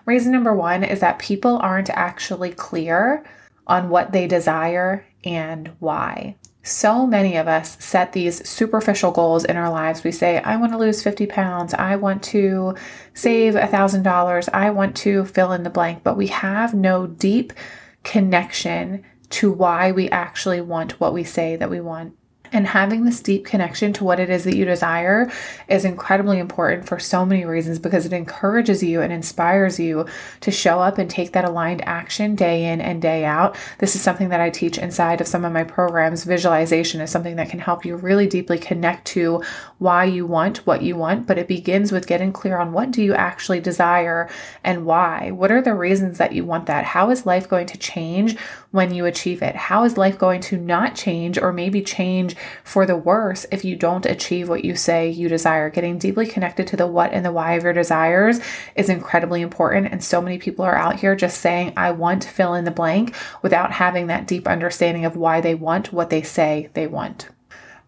Reason 0.06 0.30
number 0.30 0.54
one 0.54 0.84
is 0.84 1.00
that 1.00 1.18
people 1.18 1.58
aren't 1.60 1.90
actually 1.92 2.52
clear 2.52 3.24
on 3.66 3.88
what 3.88 4.12
they 4.12 4.28
desire 4.28 5.06
and 5.24 5.72
why. 5.80 6.36
So 6.62 7.08
many 7.08 7.38
of 7.38 7.48
us 7.48 7.78
set 7.84 8.12
these 8.12 8.48
superficial 8.48 9.12
goals 9.12 9.46
in 9.46 9.56
our 9.56 9.70
lives. 9.70 10.04
We 10.04 10.12
say, 10.12 10.40
I 10.40 10.58
want 10.58 10.74
to 10.74 10.78
lose 10.78 11.02
50 11.02 11.26
pounds. 11.26 11.74
I 11.74 11.96
want 11.96 12.22
to 12.24 12.76
save 13.14 13.54
$1,000. 13.54 14.50
I 14.54 14.70
want 14.70 14.96
to 14.98 15.26
fill 15.26 15.54
in 15.54 15.64
the 15.64 15.70
blank. 15.70 16.04
But 16.04 16.18
we 16.18 16.28
have 16.28 16.74
no 16.74 17.08
deep 17.08 17.54
connection 18.04 19.04
to 19.30 19.52
why 19.52 19.92
we 19.92 20.10
actually 20.10 20.62
want 20.62 21.00
what 21.00 21.14
we 21.14 21.24
say 21.24 21.56
that 21.56 21.70
we 21.70 21.80
want. 21.80 22.16
And 22.52 22.68
having 22.68 23.06
this 23.06 23.22
deep 23.22 23.46
connection 23.46 23.94
to 23.94 24.04
what 24.04 24.20
it 24.20 24.30
is 24.30 24.44
that 24.44 24.56
you 24.56 24.66
desire 24.66 25.32
is 25.68 25.86
incredibly 25.86 26.40
important 26.40 26.88
for 26.88 27.00
so 27.00 27.26
many 27.26 27.46
reasons 27.46 27.80
because 27.80 28.06
it 28.06 28.14
encourages 28.14 28.82
you 28.82 29.02
and 29.02 29.14
inspires 29.14 29.80
you 29.80 30.06
to 30.42 30.52
show 30.52 30.80
up 30.80 30.98
and 30.98 31.10
take 31.10 31.34
that 31.34 31.46
aligned 31.46 31.84
action 31.88 32.36
day 32.36 32.66
in 32.66 32.82
and 32.82 33.02
day 33.02 33.26
out. 33.26 33.56
This 33.80 33.96
is 33.96 34.02
something 34.02 34.30
that 34.30 34.42
I 34.42 34.50
teach 34.50 34.78
inside 34.78 35.22
of 35.22 35.28
some 35.28 35.46
of 35.46 35.54
my 35.54 35.64
programs. 35.64 36.24
Visualization 36.24 37.02
is 37.02 37.12
something 37.12 37.36
that 37.36 37.50
can 37.50 37.60
help 37.60 37.86
you 37.86 37.96
really 37.96 38.28
deeply 38.28 38.58
connect 38.58 39.06
to 39.08 39.44
why 39.78 40.06
you 40.06 40.26
want 40.26 40.66
what 40.66 40.82
you 40.82 40.96
want, 40.96 41.28
but 41.28 41.38
it 41.38 41.48
begins 41.48 41.92
with 41.92 42.08
getting 42.08 42.34
clear 42.34 42.58
on 42.58 42.74
what 42.74 42.92
do 42.92 43.02
you 43.02 43.14
actually 43.14 43.60
desire 43.60 44.30
and 44.64 44.86
why. 44.86 45.32
What 45.32 45.52
are 45.52 45.62
the 45.62 45.74
reasons 45.74 46.18
that 46.18 46.34
you 46.34 46.46
want 46.46 46.66
that? 46.66 46.84
How 46.84 47.10
is 47.10 47.26
life 47.26 47.48
going 47.48 47.68
to 47.68 47.78
change 47.78 48.38
when 48.72 48.94
you 48.94 49.06
achieve 49.06 49.42
it? 49.42 49.56
How 49.56 49.84
is 49.84 49.98
life 49.98 50.18
going 50.18 50.42
to 50.42 50.58
not 50.58 50.96
change 50.96 51.38
or 51.38 51.52
maybe 51.52 51.82
change 51.82 52.36
for 52.64 52.86
the 52.86 52.96
worse 52.96 53.46
if 53.52 53.66
you 53.66 53.76
don't 53.76 54.06
achieve 54.06 54.48
what 54.48 54.66
you 54.66 54.76
say 54.76 55.10
you 55.10 55.28
desire? 55.28 55.70
Getting 55.70 55.98
deeply 55.98 56.28
connected 56.28 56.68
to 56.68 56.78
the 56.78 56.88
what 56.88 57.12
and 57.14 57.26
the 57.26 57.32
why 57.32 57.54
of 57.54 57.64
your 57.64 57.74
desires 57.74 58.40
is 58.76 58.90
incredibly 58.90 59.42
important. 59.42 59.88
And 59.92 60.04
so 60.04 60.22
many 60.22 60.38
people 60.38 60.66
are 60.66 60.76
out 60.76 61.00
here 61.00 61.16
just 61.16 61.42
saying, 61.42 61.74
I 61.76 61.92
want 61.92 62.22
to 62.24 62.30
fill 62.30 62.54
in 62.54 62.66
the 62.66 62.72
blank 62.72 63.16
without 63.42 63.72
having 63.72 64.08
that 64.08 64.28
deep 64.28 64.48
understanding 64.48 65.06
of 65.06 65.16
why 65.16 65.42
they 65.42 65.56
want 65.56 65.92
what 65.92 66.10
they 66.10 66.22
say 66.22 66.70
they 66.74 66.88
want. 66.88 67.30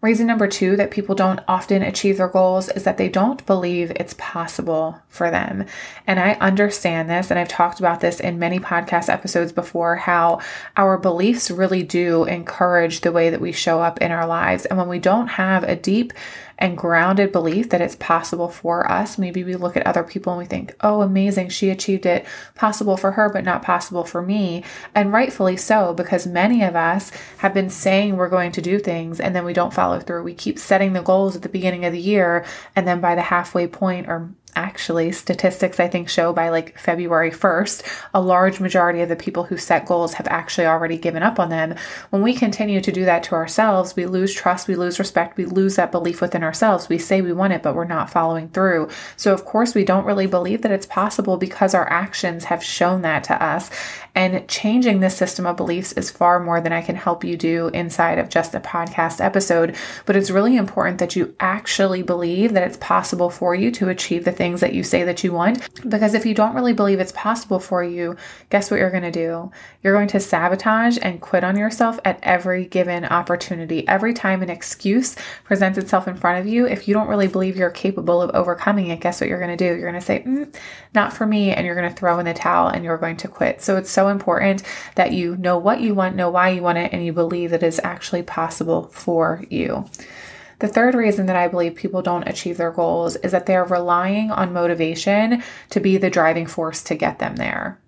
Reason 0.02 0.26
number 0.26 0.48
two 0.48 0.74
that 0.74 0.90
people 0.90 1.14
don't 1.14 1.38
often 1.46 1.80
achieve 1.80 2.16
their 2.16 2.26
goals 2.26 2.68
is 2.70 2.82
that 2.82 2.96
they 2.96 3.08
don't 3.08 3.46
believe 3.46 3.92
it's 3.92 4.16
possible 4.18 5.00
for 5.08 5.30
them. 5.30 5.64
And 6.08 6.18
I 6.18 6.32
understand 6.32 7.08
this, 7.08 7.30
and 7.30 7.38
I've 7.38 7.46
talked 7.46 7.78
about 7.78 8.00
this 8.00 8.18
in 8.18 8.40
many 8.40 8.58
podcast 8.58 9.08
episodes 9.08 9.52
before 9.52 9.94
how 9.94 10.40
our 10.76 10.98
beliefs 10.98 11.52
really 11.52 11.84
do 11.84 12.24
encourage 12.24 13.02
the 13.02 13.12
way 13.12 13.30
that 13.30 13.40
we 13.40 13.52
show 13.52 13.80
up 13.80 14.02
in 14.02 14.10
our 14.10 14.26
lives. 14.26 14.66
And 14.66 14.76
when 14.76 14.88
we 14.88 14.98
don't 14.98 15.28
have 15.28 15.62
a 15.62 15.76
deep 15.76 16.12
and 16.58 16.78
grounded 16.78 17.32
belief 17.32 17.70
that 17.70 17.80
it's 17.80 17.96
possible 17.96 18.48
for 18.48 18.90
us. 18.90 19.18
Maybe 19.18 19.44
we 19.44 19.56
look 19.56 19.76
at 19.76 19.86
other 19.86 20.02
people 20.02 20.32
and 20.32 20.38
we 20.40 20.46
think, 20.46 20.74
oh, 20.80 21.02
amazing, 21.02 21.48
she 21.48 21.70
achieved 21.70 22.06
it, 22.06 22.26
possible 22.54 22.96
for 22.96 23.12
her, 23.12 23.28
but 23.28 23.44
not 23.44 23.62
possible 23.62 24.04
for 24.04 24.22
me. 24.22 24.64
And 24.94 25.12
rightfully 25.12 25.56
so, 25.56 25.94
because 25.94 26.26
many 26.26 26.62
of 26.62 26.76
us 26.76 27.10
have 27.38 27.54
been 27.54 27.70
saying 27.70 28.16
we're 28.16 28.28
going 28.28 28.52
to 28.52 28.62
do 28.62 28.78
things 28.78 29.20
and 29.20 29.34
then 29.34 29.44
we 29.44 29.52
don't 29.52 29.74
follow 29.74 30.00
through. 30.00 30.22
We 30.22 30.34
keep 30.34 30.58
setting 30.58 30.92
the 30.92 31.02
goals 31.02 31.36
at 31.36 31.42
the 31.42 31.48
beginning 31.48 31.84
of 31.84 31.92
the 31.92 32.00
year, 32.00 32.44
and 32.76 32.86
then 32.86 33.00
by 33.00 33.14
the 33.14 33.22
halfway 33.22 33.66
point 33.66 34.08
or 34.08 34.32
actually 34.54 35.12
statistics 35.12 35.80
i 35.80 35.88
think 35.88 36.08
show 36.08 36.32
by 36.32 36.48
like 36.48 36.78
february 36.78 37.30
1st 37.30 37.82
a 38.14 38.20
large 38.20 38.60
majority 38.60 39.00
of 39.00 39.08
the 39.08 39.16
people 39.16 39.44
who 39.44 39.56
set 39.56 39.86
goals 39.86 40.14
have 40.14 40.26
actually 40.28 40.66
already 40.66 40.98
given 40.98 41.22
up 41.22 41.38
on 41.38 41.48
them. 41.48 41.74
When 42.10 42.22
we 42.22 42.34
continue 42.34 42.80
to 42.80 42.92
do 42.92 43.04
that 43.04 43.22
to 43.24 43.34
ourselves 43.34 43.96
we 43.96 44.06
lose 44.06 44.34
trust 44.34 44.68
we 44.68 44.74
lose 44.74 44.98
respect 44.98 45.36
we 45.36 45.46
lose 45.46 45.76
that 45.76 45.92
belief 45.92 46.20
within 46.20 46.42
ourselves. 46.42 46.88
We 46.88 46.98
say 46.98 47.22
we 47.22 47.32
want 47.32 47.52
it 47.52 47.62
but 47.62 47.74
we're 47.74 47.84
not 47.84 48.10
following 48.10 48.48
through. 48.48 48.88
So 49.16 49.32
of 49.32 49.44
course 49.44 49.74
we 49.74 49.84
don't 49.84 50.04
really 50.04 50.26
believe 50.26 50.62
that 50.62 50.72
it's 50.72 50.86
possible 50.86 51.36
because 51.36 51.74
our 51.74 51.88
actions 51.90 52.44
have 52.44 52.62
shown 52.62 53.02
that 53.02 53.24
to 53.24 53.42
us. 53.42 53.70
And 54.14 54.46
changing 54.46 55.00
this 55.00 55.16
system 55.16 55.46
of 55.46 55.56
beliefs 55.56 55.92
is 55.92 56.10
far 56.10 56.38
more 56.38 56.60
than 56.60 56.72
i 56.72 56.82
can 56.82 56.96
help 56.96 57.24
you 57.24 57.36
do 57.36 57.68
inside 57.68 58.18
of 58.18 58.28
just 58.28 58.54
a 58.54 58.60
podcast 58.60 59.24
episode. 59.24 59.74
But 60.04 60.16
it's 60.16 60.30
really 60.30 60.56
important 60.56 60.98
that 60.98 61.16
you 61.16 61.34
actually 61.40 62.02
believe 62.02 62.52
that 62.52 62.66
it's 62.66 62.76
possible 62.76 63.30
for 63.30 63.54
you 63.54 63.70
to 63.72 63.88
achieve 63.88 64.24
the 64.24 64.32
things 64.42 64.60
that 64.60 64.74
you 64.74 64.82
say 64.82 65.04
that 65.04 65.22
you 65.22 65.32
want. 65.32 65.68
Because 65.88 66.14
if 66.14 66.26
you 66.26 66.34
don't 66.34 66.56
really 66.56 66.72
believe 66.72 66.98
it's 66.98 67.12
possible 67.12 67.60
for 67.60 67.84
you, 67.84 68.16
guess 68.50 68.72
what 68.72 68.80
you're 68.80 68.90
going 68.90 69.04
to 69.04 69.12
do? 69.12 69.52
You're 69.84 69.94
going 69.94 70.08
to 70.08 70.18
sabotage 70.18 70.98
and 71.00 71.20
quit 71.20 71.44
on 71.44 71.56
yourself 71.56 72.00
at 72.04 72.18
every 72.24 72.64
given 72.64 73.04
opportunity. 73.04 73.86
Every 73.86 74.12
time 74.12 74.42
an 74.42 74.50
excuse 74.50 75.14
presents 75.44 75.78
itself 75.78 76.08
in 76.08 76.16
front 76.16 76.40
of 76.40 76.52
you, 76.52 76.66
if 76.66 76.88
you 76.88 76.92
don't 76.92 77.06
really 77.06 77.28
believe 77.28 77.56
you're 77.56 77.70
capable 77.70 78.20
of 78.20 78.30
overcoming 78.34 78.88
it, 78.88 78.98
guess 78.98 79.20
what 79.20 79.30
you're 79.30 79.38
going 79.38 79.56
to 79.56 79.64
do? 79.64 79.78
You're 79.78 79.88
going 79.88 80.00
to 80.00 80.00
say, 80.00 80.24
mm, 80.26 80.52
not 80.92 81.12
for 81.12 81.24
me. 81.24 81.52
And 81.52 81.64
you're 81.64 81.76
going 81.76 81.88
to 81.88 81.96
throw 81.96 82.18
in 82.18 82.24
the 82.24 82.34
towel 82.34 82.66
and 82.66 82.84
you're 82.84 82.98
going 82.98 83.18
to 83.18 83.28
quit. 83.28 83.62
So 83.62 83.76
it's 83.76 83.92
so 83.92 84.08
important 84.08 84.64
that 84.96 85.12
you 85.12 85.36
know 85.36 85.56
what 85.56 85.80
you 85.80 85.94
want, 85.94 86.16
know 86.16 86.30
why 86.30 86.48
you 86.48 86.62
want 86.62 86.78
it, 86.78 86.92
and 86.92 87.06
you 87.06 87.12
believe 87.12 87.50
that 87.50 87.62
it's 87.62 87.78
actually 87.84 88.24
possible 88.24 88.88
for 88.88 89.44
you. 89.50 89.84
The 90.62 90.68
third 90.68 90.94
reason 90.94 91.26
that 91.26 91.34
I 91.34 91.48
believe 91.48 91.74
people 91.74 92.02
don't 92.02 92.28
achieve 92.28 92.56
their 92.56 92.70
goals 92.70 93.16
is 93.16 93.32
that 93.32 93.46
they're 93.46 93.64
relying 93.64 94.30
on 94.30 94.52
motivation 94.52 95.42
to 95.70 95.80
be 95.80 95.96
the 95.96 96.08
driving 96.08 96.46
force 96.46 96.84
to 96.84 96.94
get 96.94 97.18
them 97.18 97.34
there. 97.34 97.80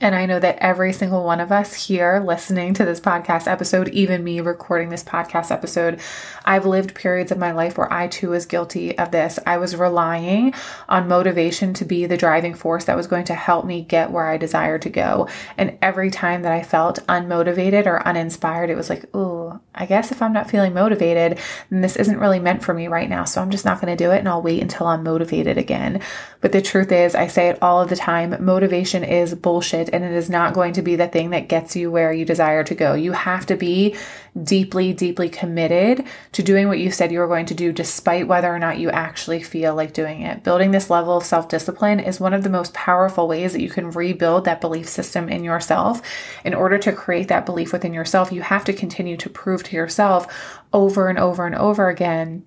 And 0.00 0.14
I 0.14 0.26
know 0.26 0.38
that 0.38 0.58
every 0.58 0.92
single 0.92 1.24
one 1.24 1.40
of 1.40 1.50
us 1.50 1.86
here 1.86 2.22
listening 2.24 2.72
to 2.74 2.84
this 2.84 3.00
podcast 3.00 3.50
episode, 3.50 3.88
even 3.88 4.22
me 4.22 4.40
recording 4.40 4.90
this 4.90 5.02
podcast 5.02 5.50
episode, 5.50 6.00
I've 6.44 6.66
lived 6.66 6.94
periods 6.94 7.32
of 7.32 7.38
my 7.38 7.50
life 7.50 7.76
where 7.76 7.92
I 7.92 8.06
too 8.06 8.30
was 8.30 8.46
guilty 8.46 8.96
of 8.96 9.10
this. 9.10 9.40
I 9.44 9.58
was 9.58 9.74
relying 9.74 10.54
on 10.88 11.08
motivation 11.08 11.74
to 11.74 11.84
be 11.84 12.06
the 12.06 12.16
driving 12.16 12.54
force 12.54 12.84
that 12.84 12.96
was 12.96 13.08
going 13.08 13.24
to 13.24 13.34
help 13.34 13.64
me 13.64 13.82
get 13.82 14.12
where 14.12 14.28
I 14.28 14.36
desired 14.36 14.82
to 14.82 14.90
go. 14.90 15.28
And 15.58 15.76
every 15.82 16.10
time 16.10 16.42
that 16.42 16.52
I 16.52 16.62
felt 16.62 17.04
unmotivated 17.08 17.86
or 17.86 18.06
uninspired, 18.06 18.70
it 18.70 18.76
was 18.76 18.88
like, 18.88 19.12
ooh, 19.16 19.58
I 19.74 19.86
guess 19.86 20.12
if 20.12 20.22
I'm 20.22 20.32
not 20.32 20.50
feeling 20.50 20.74
motivated, 20.74 21.38
then 21.70 21.80
this 21.80 21.96
isn't 21.96 22.20
really 22.20 22.38
meant 22.38 22.62
for 22.62 22.72
me 22.72 22.86
right 22.86 23.08
now. 23.08 23.24
So 23.24 23.42
I'm 23.42 23.50
just 23.50 23.64
not 23.64 23.80
going 23.80 23.96
to 23.96 24.04
do 24.04 24.12
it 24.12 24.18
and 24.18 24.28
I'll 24.28 24.42
wait 24.42 24.62
until 24.62 24.86
I'm 24.86 25.02
motivated 25.02 25.58
again. 25.58 26.00
But 26.40 26.52
the 26.52 26.62
truth 26.62 26.92
is, 26.92 27.16
I 27.16 27.26
say 27.26 27.48
it 27.48 27.60
all 27.60 27.80
of 27.80 27.88
the 27.88 27.96
time 27.96 28.36
motivation 28.44 29.02
is 29.02 29.34
bullshit 29.34 29.71
it 29.74 29.90
and 29.92 30.04
it 30.04 30.12
is 30.12 30.30
not 30.30 30.54
going 30.54 30.72
to 30.74 30.82
be 30.82 30.96
the 30.96 31.08
thing 31.08 31.30
that 31.30 31.48
gets 31.48 31.76
you 31.76 31.90
where 31.90 32.12
you 32.12 32.24
desire 32.24 32.64
to 32.64 32.74
go. 32.74 32.94
You 32.94 33.12
have 33.12 33.46
to 33.46 33.56
be 33.56 33.96
deeply, 34.42 34.92
deeply 34.92 35.28
committed 35.28 36.04
to 36.32 36.42
doing 36.42 36.68
what 36.68 36.78
you 36.78 36.90
said 36.90 37.12
you 37.12 37.18
were 37.18 37.26
going 37.26 37.46
to 37.46 37.54
do, 37.54 37.72
despite 37.72 38.28
whether 38.28 38.52
or 38.52 38.58
not 38.58 38.78
you 38.78 38.90
actually 38.90 39.42
feel 39.42 39.74
like 39.74 39.92
doing 39.92 40.22
it. 40.22 40.42
Building 40.42 40.70
this 40.70 40.90
level 40.90 41.16
of 41.16 41.24
self 41.24 41.48
discipline 41.48 42.00
is 42.00 42.20
one 42.20 42.34
of 42.34 42.42
the 42.42 42.50
most 42.50 42.74
powerful 42.74 43.28
ways 43.28 43.52
that 43.52 43.62
you 43.62 43.70
can 43.70 43.90
rebuild 43.90 44.44
that 44.44 44.60
belief 44.60 44.88
system 44.88 45.28
in 45.28 45.44
yourself. 45.44 46.02
In 46.44 46.54
order 46.54 46.78
to 46.78 46.92
create 46.92 47.28
that 47.28 47.46
belief 47.46 47.72
within 47.72 47.94
yourself, 47.94 48.32
you 48.32 48.42
have 48.42 48.64
to 48.64 48.72
continue 48.72 49.16
to 49.18 49.30
prove 49.30 49.62
to 49.64 49.76
yourself 49.76 50.60
over 50.72 51.08
and 51.08 51.18
over 51.18 51.46
and 51.46 51.54
over 51.54 51.88
again 51.88 52.44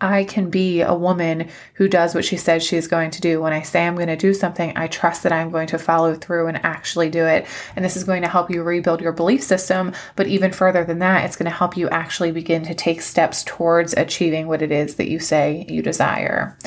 I 0.00 0.24
can 0.24 0.50
be 0.50 0.82
a 0.82 0.94
woman 0.94 1.48
who 1.74 1.88
does 1.88 2.14
what 2.14 2.24
she 2.24 2.36
says 2.36 2.62
she's 2.62 2.88
going 2.88 3.10
to 3.12 3.20
do. 3.20 3.40
When 3.40 3.52
I 3.52 3.62
say 3.62 3.86
I'm 3.86 3.94
going 3.94 4.08
to 4.08 4.16
do 4.16 4.34
something, 4.34 4.72
I 4.76 4.86
trust 4.86 5.22
that 5.22 5.32
I'm 5.32 5.50
going 5.50 5.68
to 5.68 5.78
follow 5.78 6.14
through 6.14 6.48
and 6.48 6.64
actually 6.64 7.08
do 7.08 7.24
it. 7.24 7.46
And 7.74 7.84
this 7.84 7.96
is 7.96 8.04
going 8.04 8.22
to 8.22 8.28
help 8.28 8.50
you 8.50 8.62
rebuild 8.62 9.00
your 9.00 9.12
belief 9.12 9.42
system. 9.42 9.92
But 10.16 10.26
even 10.26 10.52
further 10.52 10.84
than 10.84 10.98
that, 10.98 11.24
it's 11.24 11.36
going 11.36 11.50
to 11.50 11.56
help 11.56 11.76
you 11.76 11.88
actually 11.88 12.32
begin 12.32 12.62
to 12.64 12.74
take 12.74 13.00
steps 13.00 13.42
towards 13.44 13.94
achieving 13.94 14.46
what 14.46 14.62
it 14.62 14.72
is 14.72 14.96
that 14.96 15.08
you 15.08 15.18
say 15.18 15.64
you 15.68 15.82
desire. 15.82 16.58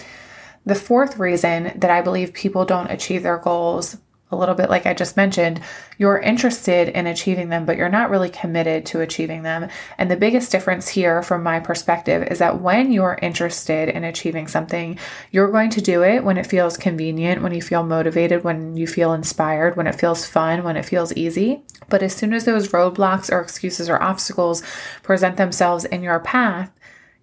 The 0.65 0.75
fourth 0.75 1.17
reason 1.17 1.71
that 1.75 1.89
I 1.89 2.01
believe 2.01 2.33
people 2.33 2.65
don't 2.65 2.91
achieve 2.91 3.23
their 3.23 3.37
goals 3.37 3.97
a 4.31 4.35
little 4.35 4.53
bit 4.53 4.69
like 4.69 4.85
I 4.85 4.93
just 4.93 5.17
mentioned, 5.17 5.59
you're 5.97 6.19
interested 6.19 6.89
in 6.89 7.07
achieving 7.07 7.49
them, 7.49 7.65
but 7.65 7.77
you're 7.77 7.89
not 7.89 8.11
really 8.11 8.29
committed 8.29 8.85
to 8.87 9.01
achieving 9.01 9.41
them. 9.41 9.69
And 9.97 10.09
the 10.09 10.15
biggest 10.15 10.51
difference 10.51 10.87
here, 10.87 11.23
from 11.23 11.41
my 11.41 11.59
perspective, 11.59 12.27
is 12.29 12.37
that 12.39 12.61
when 12.61 12.91
you're 12.91 13.17
interested 13.21 13.89
in 13.89 14.03
achieving 14.03 14.47
something, 14.47 14.99
you're 15.31 15.51
going 15.51 15.71
to 15.71 15.81
do 15.81 16.03
it 16.03 16.23
when 16.23 16.37
it 16.37 16.45
feels 16.45 16.77
convenient, 16.77 17.41
when 17.41 17.53
you 17.53 17.61
feel 17.61 17.83
motivated, 17.83 18.43
when 18.43 18.77
you 18.77 18.85
feel 18.85 19.13
inspired, 19.13 19.75
when 19.75 19.87
it 19.87 19.99
feels 19.99 20.27
fun, 20.27 20.63
when 20.63 20.77
it 20.77 20.85
feels 20.85 21.11
easy. 21.13 21.63
But 21.89 22.03
as 22.03 22.15
soon 22.15 22.33
as 22.33 22.45
those 22.45 22.69
roadblocks 22.69 23.31
or 23.31 23.41
excuses 23.41 23.89
or 23.89 24.01
obstacles 24.01 24.61
present 25.01 25.37
themselves 25.37 25.85
in 25.85 26.03
your 26.03 26.19
path, 26.19 26.71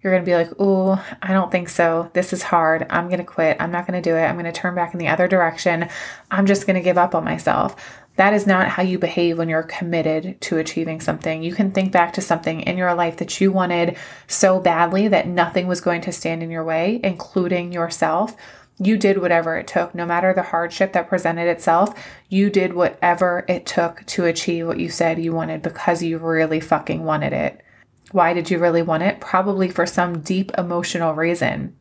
you're 0.01 0.13
going 0.13 0.23
to 0.23 0.29
be 0.29 0.35
like, 0.35 0.51
oh, 0.59 1.03
I 1.21 1.33
don't 1.33 1.51
think 1.51 1.69
so. 1.69 2.09
This 2.13 2.31
is 2.31 2.43
hard. 2.43 2.85
I'm 2.89 3.07
going 3.07 3.19
to 3.19 3.25
quit. 3.25 3.57
I'm 3.59 3.71
not 3.71 3.87
going 3.87 4.01
to 4.01 4.09
do 4.09 4.15
it. 4.15 4.23
I'm 4.23 4.35
going 4.35 4.45
to 4.45 4.51
turn 4.51 4.75
back 4.75 4.93
in 4.93 4.99
the 4.99 5.07
other 5.07 5.27
direction. 5.27 5.89
I'm 6.29 6.45
just 6.45 6.67
going 6.67 6.75
to 6.75 6.83
give 6.83 6.97
up 6.97 7.15
on 7.15 7.23
myself. 7.23 7.75
That 8.17 8.33
is 8.33 8.47
not 8.47 8.69
how 8.69 8.83
you 8.83 8.97
behave 8.97 9.37
when 9.37 9.49
you're 9.49 9.63
committed 9.63 10.41
to 10.41 10.57
achieving 10.57 11.01
something. 11.01 11.43
You 11.43 11.53
can 11.53 11.71
think 11.71 11.91
back 11.91 12.13
to 12.13 12.21
something 12.21 12.61
in 12.61 12.77
your 12.77 12.93
life 12.95 13.17
that 13.17 13.39
you 13.39 13.51
wanted 13.51 13.95
so 14.27 14.59
badly 14.59 15.07
that 15.07 15.27
nothing 15.27 15.67
was 15.67 15.81
going 15.81 16.01
to 16.01 16.11
stand 16.11 16.41
in 16.41 16.49
your 16.49 16.63
way, 16.63 16.99
including 17.03 17.71
yourself. 17.71 18.35
You 18.79 18.97
did 18.97 19.19
whatever 19.19 19.55
it 19.57 19.67
took, 19.67 19.93
no 19.93 20.05
matter 20.05 20.33
the 20.33 20.43
hardship 20.43 20.93
that 20.93 21.09
presented 21.09 21.47
itself. 21.47 21.93
You 22.29 22.49
did 22.49 22.73
whatever 22.73 23.45
it 23.47 23.65
took 23.65 24.03
to 24.07 24.25
achieve 24.25 24.67
what 24.67 24.79
you 24.79 24.89
said 24.89 25.19
you 25.19 25.33
wanted 25.33 25.61
because 25.61 26.01
you 26.03 26.17
really 26.17 26.59
fucking 26.59 27.03
wanted 27.03 27.33
it. 27.33 27.61
Why 28.11 28.33
did 28.33 28.49
you 28.49 28.59
really 28.59 28.81
want 28.81 29.03
it? 29.03 29.19
Probably 29.19 29.69
for 29.69 29.85
some 29.85 30.21
deep 30.21 30.51
emotional 30.57 31.13
reason. 31.13 31.75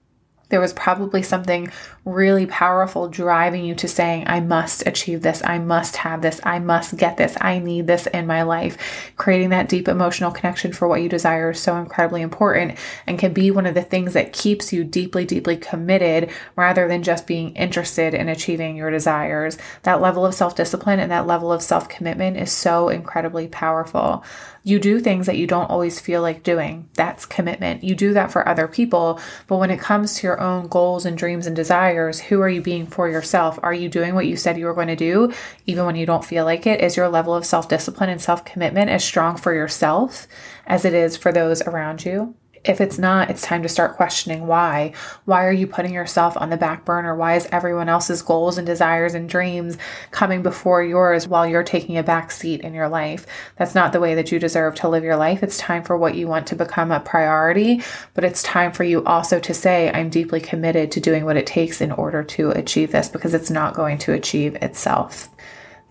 There 0.49 0.61
was 0.61 0.73
probably 0.73 1.25
something 1.25 1.73
really 2.05 2.47
powerful 2.47 3.09
driving 3.09 3.65
you 3.65 3.75
to 3.77 3.89
saying, 3.89 4.25
I 4.29 4.39
must 4.39 4.87
achieve 4.87 5.23
this. 5.23 5.43
I 5.45 5.59
must 5.59 5.97
have 5.97 6.23
this. 6.23 6.41
I 6.45 6.61
must 6.61 6.97
get 6.97 7.17
this. 7.17 7.37
I 7.41 7.59
need 7.59 7.89
this 7.89 8.07
in 8.07 8.29
my 8.29 8.43
life. 8.43 9.13
Creating 9.17 9.51
that 9.51 9.69
deep 9.69 9.89
emotional 9.89 10.31
connection 10.31 10.73
for 10.73 10.87
what 10.87 11.03
you 11.03 11.09
desire 11.09 11.51
is 11.51 11.59
so 11.59 11.77
incredibly 11.77 12.23
important 12.23 12.79
and 13.09 13.19
can 13.19 13.33
be 13.33 13.51
one 13.51 13.67
of 13.67 13.75
the 13.75 13.83
things 13.83 14.13
that 14.13 14.33
keeps 14.33 14.73
you 14.73 14.85
deeply, 14.85 15.25
deeply 15.25 15.57
committed 15.57 16.31
rather 16.55 16.87
than 16.87 17.03
just 17.03 17.27
being 17.27 17.53
interested 17.57 18.15
in 18.15 18.29
achieving 18.29 18.77
your 18.77 18.91
desires. 18.91 19.59
That 19.83 20.01
level 20.01 20.25
of 20.25 20.35
self 20.35 20.55
discipline 20.55 21.01
and 21.01 21.11
that 21.11 21.27
level 21.27 21.53
of 21.53 21.61
self 21.61 21.89
commitment 21.89 22.37
is 22.37 22.53
so 22.53 22.89
incredibly 22.89 23.49
powerful. 23.49 24.25
You 24.67 24.81
do 24.81 24.99
things 24.99 25.27
that 25.27 25.37
you 25.37 25.47
don't 25.47 25.71
always 25.71 26.01
feel 26.01 26.23
like 26.23 26.43
doing. 26.43 26.89
That's 26.95 27.25
commitment. 27.25 27.85
You 27.85 27.95
do 27.95 28.13
that 28.15 28.33
for 28.33 28.49
other 28.49 28.67
people. 28.67 29.21
But 29.47 29.59
when 29.59 29.71
it 29.71 29.79
comes 29.79 30.15
to 30.15 30.27
your 30.27 30.41
own 30.41 30.67
goals 30.67 31.07
and 31.07 31.17
dreams 31.17 31.47
and 31.47 31.55
desires, 31.55 32.19
who 32.19 32.41
are 32.41 32.49
you 32.49 32.61
being 32.61 32.85
for 32.85 33.09
yourself? 33.09 33.61
Are 33.63 33.73
you 33.73 33.89
doing 33.89 34.17
what 34.17 34.27
you 34.27 34.37
said 34.37 34.59
you 34.59 34.67
were 34.67 34.75
going 34.75 34.89
to 34.89 34.97
do, 34.97 35.33
even 35.67 35.87
when 35.87 35.95
you 35.95 36.05
don't 36.05 36.25
feel 36.25 36.45
like 36.45 36.67
it? 36.67 36.81
Is 36.81 36.97
your 36.97 37.09
level 37.09 37.33
of 37.33 37.47
self 37.47 37.69
discipline 37.69 38.11
and 38.11 38.21
self 38.21 38.45
commitment 38.45 38.91
as 38.91 39.05
strong 39.05 39.37
for 39.37 39.55
yourself 39.55 40.27
as 40.67 40.85
it 40.85 40.95
is 40.95 41.17
for 41.17 41.31
those 41.31 41.63
around 41.63 42.05
you? 42.05 42.35
If 42.65 42.81
it's 42.81 42.99
not, 42.99 43.31
it's 43.31 43.43
time 43.43 43.63
to 43.63 43.69
start 43.69 43.97
questioning 43.97 44.47
why. 44.47 44.93
Why 45.25 45.45
are 45.45 45.53
you 45.53 45.67
putting 45.67 45.95
yourself 45.95 46.37
on 46.37 46.51
the 46.51 46.57
back 46.57 46.85
burner? 46.85 47.15
Why 47.15 47.37
is 47.37 47.49
everyone 47.53 47.89
else's 47.89 48.23
goals 48.23 48.59
and 48.59 48.67
desires 48.67 49.15
and 49.15 49.29
dreams 49.29 49.79
coming 50.11 50.43
before 50.43 50.83
yours 50.83 51.29
while 51.29 51.47
you're 51.47 51.63
taking 51.63 51.97
a 51.97 52.03
back 52.03 52.31
seat 52.31 52.63
in 52.63 52.75
your 52.75 52.89
life? 52.89 53.27
That's 53.57 53.75
not 53.75 53.93
the 53.93 54.01
way 54.01 54.15
that 54.15 54.33
you 54.33 54.39
deserve 54.39 54.75
to 54.77 54.89
live 54.89 55.05
your 55.05 55.17
life. 55.17 55.43
It's 55.43 55.59
time 55.59 55.85
for 55.85 55.97
what 55.97 56.15
you 56.15 56.27
want 56.27 56.47
to 56.49 56.57
become 56.57 56.91
a 56.91 57.01
priority, 57.01 57.83
but 58.15 58.25
it's 58.25 58.43
time 58.43 58.73
for 58.73 58.85
you 58.85 59.05
also 59.05 59.39
to 59.41 59.55
say, 59.55 59.91
I'm 59.93 60.11
deeply 60.11 60.41
committed 60.41 60.91
to 60.93 61.01
doing 61.01 61.25
what 61.25 61.37
it 61.37 61.47
takes 61.47 61.81
in 61.81 61.93
order 61.93 62.25
to 62.25 62.51
achieve 62.51 62.93
this 62.93 63.09
because 63.09 63.35
it's 63.35 63.51
not 63.51 63.75
going 63.75 63.99
to 63.99 64.13
achieve 64.13 64.57
itself. 64.57 65.29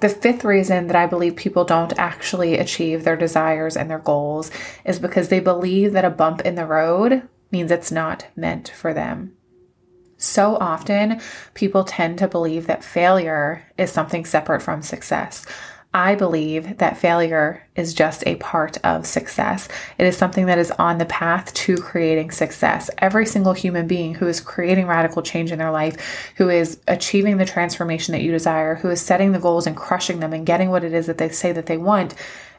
The 0.01 0.09
fifth 0.09 0.43
reason 0.43 0.87
that 0.87 0.95
I 0.95 1.07
believe 1.07 1.35
people 1.35 1.63
don't 1.63 1.97
actually 1.97 2.57
achieve 2.57 3.03
their 3.03 3.15
desires 3.15 3.77
and 3.77 3.89
their 3.89 3.99
goals 3.99 4.51
is 4.83 4.99
because 4.99 5.29
they 5.29 5.39
believe 5.39 5.93
that 5.93 6.05
a 6.05 6.09
bump 6.09 6.41
in 6.41 6.55
the 6.55 6.65
road 6.65 7.27
means 7.51 7.71
it's 7.71 7.91
not 7.91 8.27
meant 8.35 8.69
for 8.69 8.93
them. 8.93 9.33
So 10.17 10.55
often, 10.57 11.21
people 11.53 11.83
tend 11.83 12.17
to 12.19 12.27
believe 12.27 12.67
that 12.67 12.83
failure 12.83 13.65
is 13.77 13.91
something 13.91 14.25
separate 14.25 14.61
from 14.61 14.81
success. 14.81 15.45
I 15.95 16.15
believe 16.15 16.79
that 16.79 16.97
failure 16.97 17.65
is 17.77 17.93
just 17.93 18.27
a 18.27 18.35
part 18.35 18.77
of 18.83 19.05
success. 19.05 19.69
It 19.97 20.05
is 20.05 20.17
something 20.17 20.45
that 20.47 20.57
is 20.57 20.69
on 20.71 20.97
the 20.97 21.05
path 21.05 21.53
to 21.53 21.77
creating 21.77 22.31
success. 22.31 22.89
Every 22.97 23.25
single 23.25 23.53
human 23.53 23.87
being 23.87 24.13
who 24.13 24.27
is 24.27 24.41
creating 24.41 24.87
radical 24.87 25.21
change 25.21 25.53
in 25.53 25.57
their 25.57 25.71
life, 25.71 26.33
who 26.35 26.49
is 26.49 26.81
achieving 26.89 27.37
the 27.37 27.45
transformation 27.45 28.11
that 28.11 28.23
you 28.23 28.33
desire, 28.33 28.75
who 28.75 28.89
is 28.89 28.99
setting 28.99 29.31
the 29.31 29.39
goals 29.39 29.67
and 29.67 29.77
crushing 29.77 30.19
them 30.19 30.33
and 30.33 30.45
getting 30.45 30.69
what 30.69 30.83
it 30.83 30.91
is 30.91 31.05
that 31.05 31.17
they 31.17 31.29
say 31.29 31.53
that 31.53 31.67
they 31.67 31.77
want, 31.77 32.13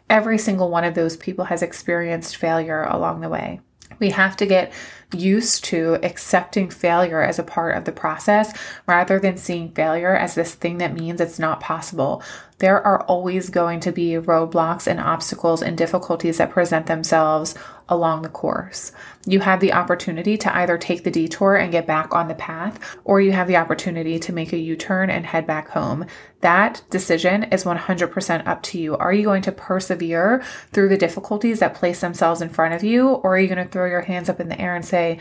every 0.08 0.38
single 0.38 0.70
one 0.70 0.84
of 0.84 0.94
those 0.94 1.18
people 1.18 1.44
has 1.44 1.60
experienced 1.60 2.36
failure 2.36 2.84
along 2.84 3.20
the 3.20 3.28
way. 3.28 3.60
We 3.98 4.10
have 4.10 4.36
to 4.38 4.46
get 4.46 4.72
used 5.14 5.64
to 5.66 5.98
accepting 6.02 6.68
failure 6.70 7.22
as 7.22 7.38
a 7.38 7.44
part 7.44 7.76
of 7.76 7.84
the 7.84 7.92
process 7.92 8.52
rather 8.86 9.18
than 9.18 9.36
seeing 9.36 9.70
failure 9.72 10.14
as 10.14 10.34
this 10.34 10.54
thing 10.54 10.78
that 10.78 10.94
means 10.94 11.20
it's 11.20 11.38
not 11.38 11.60
possible. 11.60 12.22
There 12.58 12.84
are 12.86 13.02
always 13.02 13.50
going 13.50 13.80
to 13.80 13.92
be 13.92 14.12
roadblocks 14.12 14.86
and 14.86 14.98
obstacles 14.98 15.62
and 15.62 15.76
difficulties 15.76 16.38
that 16.38 16.50
present 16.50 16.86
themselves 16.86 17.54
along 17.88 18.22
the 18.22 18.30
course. 18.30 18.92
You 19.26 19.40
have 19.40 19.60
the 19.60 19.74
opportunity 19.74 20.38
to 20.38 20.56
either 20.56 20.78
take 20.78 21.04
the 21.04 21.10
detour 21.10 21.56
and 21.56 21.70
get 21.70 21.86
back 21.86 22.14
on 22.14 22.28
the 22.28 22.34
path, 22.34 22.96
or 23.04 23.20
you 23.20 23.32
have 23.32 23.46
the 23.46 23.56
opportunity 23.56 24.18
to 24.18 24.32
make 24.32 24.52
a 24.52 24.58
U 24.58 24.74
turn 24.74 25.10
and 25.10 25.26
head 25.26 25.46
back 25.46 25.68
home. 25.68 26.06
That 26.40 26.82
decision 26.88 27.44
is 27.44 27.64
100% 27.64 28.46
up 28.46 28.62
to 28.64 28.78
you. 28.78 28.96
Are 28.96 29.12
you 29.12 29.24
going 29.24 29.42
to 29.42 29.52
persevere 29.52 30.42
through 30.72 30.88
the 30.88 30.96
difficulties 30.96 31.60
that 31.60 31.74
place 31.74 32.00
themselves 32.00 32.40
in 32.40 32.48
front 32.48 32.72
of 32.72 32.82
you, 32.82 33.08
or 33.08 33.36
are 33.36 33.38
you 33.38 33.48
going 33.48 33.64
to 33.64 33.70
throw 33.70 33.86
your 33.86 34.02
hands 34.02 34.30
up 34.30 34.40
in 34.40 34.48
the 34.48 34.60
air 34.60 34.74
and 34.74 34.84
say, 34.84 35.18